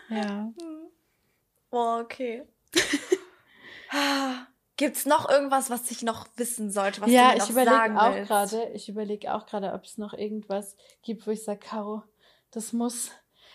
[0.09, 0.51] Ja.
[0.59, 0.88] Hm.
[1.70, 2.43] Oh, okay.
[4.78, 7.71] Gibt's noch irgendwas, was ich noch wissen sollte, was ja, du mir noch ich überlege
[7.71, 8.28] sagen auch willst?
[8.28, 12.03] gerade, ich überlege auch gerade, ob es noch irgendwas gibt, wo ich sage, Caro,
[12.51, 13.09] das muss.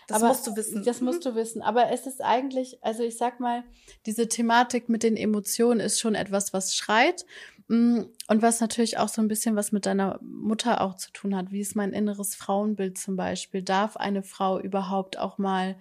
[0.09, 0.85] Das aber musst du wissen.
[0.85, 1.63] Das musst du wissen.
[1.63, 3.63] Aber es ist eigentlich, also ich sag mal,
[4.05, 7.25] diese Thematik mit den Emotionen ist schon etwas, was schreit.
[7.69, 11.37] Mm, Und was natürlich auch so ein bisschen was mit deiner Mutter auch zu tun
[11.37, 11.53] hat.
[11.53, 13.63] Wie ist mein inneres Frauenbild zum Beispiel?
[13.63, 15.77] Darf eine Frau überhaupt auch mal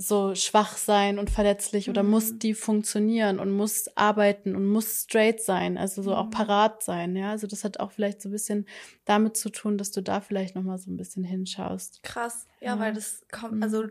[0.00, 2.10] so schwach sein und verletzlich oder Mhm.
[2.10, 6.30] muss die funktionieren und muss arbeiten und muss straight sein, also so auch Mhm.
[6.30, 7.30] parat sein, ja?
[7.32, 8.66] Also das hat auch vielleicht so ein bisschen
[9.06, 12.00] damit zu tun, dass du da vielleicht noch mal so ein bisschen hinschaust.
[12.04, 12.46] Krass.
[12.60, 12.78] Ja, Ja.
[12.78, 13.62] weil das kommt, Mhm.
[13.64, 13.84] also,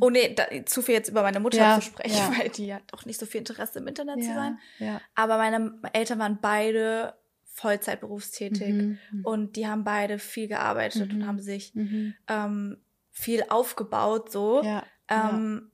[0.00, 2.30] oh nee, da, zu viel jetzt über meine Mutter Ja, zu sprechen, ja.
[2.44, 4.58] weil die hat auch nicht so viel Interesse im Internet zu sein.
[4.78, 5.00] ja.
[5.14, 7.14] Aber meine Eltern waren beide
[7.46, 11.20] Vollzeit berufstätig Mhm, mhm, und die haben beide viel gearbeitet Mhm.
[11.22, 12.12] und haben sich mhm.
[12.28, 12.76] ähm,
[13.10, 14.62] viel aufgebaut so.
[14.64, 15.70] Ja, Ähm,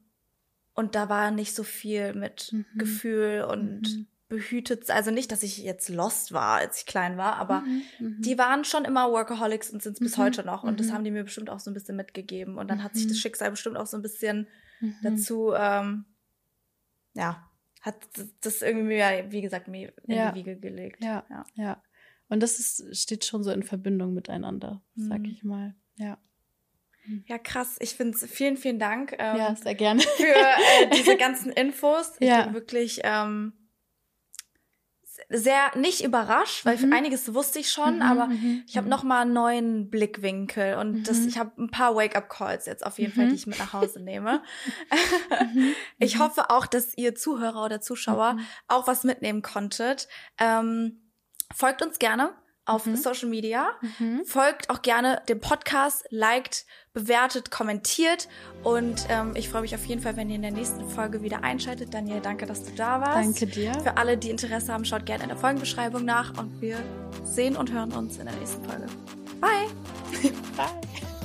[0.74, 2.64] Und da war nicht so viel mit Mhm.
[2.78, 4.06] Gefühl und Mhm.
[4.28, 4.88] behütet.
[4.90, 8.22] Also nicht, dass ich jetzt lost war, als ich klein war, aber Mhm, mhm.
[8.22, 10.62] die waren schon immer Workaholics und sind es bis Mhm, heute noch.
[10.62, 10.92] Und das mhm.
[10.92, 12.56] haben die mir bestimmt auch so ein bisschen mitgegeben.
[12.56, 14.46] Und dann hat sich das Schicksal bestimmt auch so ein bisschen
[15.02, 16.06] dazu, ähm,
[17.14, 17.46] ja,
[17.82, 17.96] hat
[18.40, 20.30] das irgendwie, mir, wie gesagt, mir in Ja.
[20.32, 21.02] die Wiege gelegt.
[21.04, 21.24] Ja.
[21.28, 21.44] ja.
[21.54, 21.82] Ja.
[22.28, 25.74] Und das ist, steht schon so in Verbindung miteinander, sag ich mal.
[25.96, 26.16] Ja.
[27.26, 27.76] Ja, krass.
[27.80, 30.00] Ich finde es, vielen, vielen Dank ähm, ja, sehr gerne.
[30.02, 32.12] für äh, diese ganzen Infos.
[32.20, 32.42] Ich Ja.
[32.44, 33.52] bin wirklich ähm,
[35.28, 36.92] sehr nicht überrascht, weil Mhm.
[36.92, 38.90] einiges wusste ich schon, Mhm, aber mhm, ich habe mhm.
[38.90, 41.28] noch mal einen neuen Blickwinkel und das, Mhm.
[41.28, 43.28] ich habe ein paar Wake-up-Calls jetzt auf jeden Fall, Mhm.
[43.30, 44.42] die ich mit nach Hause nehme.
[45.40, 46.20] Mhm, Ich mhm.
[46.20, 48.46] hoffe auch, dass ihr Zuhörer oder Zuschauer Mhm.
[48.68, 50.08] auch was mitnehmen konntet.
[50.38, 51.12] Ähm,
[51.54, 52.34] folgt uns gerne
[52.70, 52.96] auf Mhm.
[52.96, 53.70] Social Media.
[53.98, 54.24] Mhm.
[54.24, 58.28] Folgt auch gerne dem Podcast, liked, bewertet, kommentiert.
[58.62, 61.42] Und ähm, ich freue mich auf jeden Fall, wenn ihr in der nächsten Folge wieder
[61.44, 61.92] einschaltet.
[61.92, 63.16] Daniel, danke, dass du da warst.
[63.40, 63.74] Danke dir.
[63.82, 66.78] Für alle, die Interesse haben, schaut gerne in der Folgenbeschreibung nach und wir
[67.24, 68.86] sehen und hören uns in der nächsten Folge.
[69.40, 69.68] Bye!
[70.56, 71.19] Bye.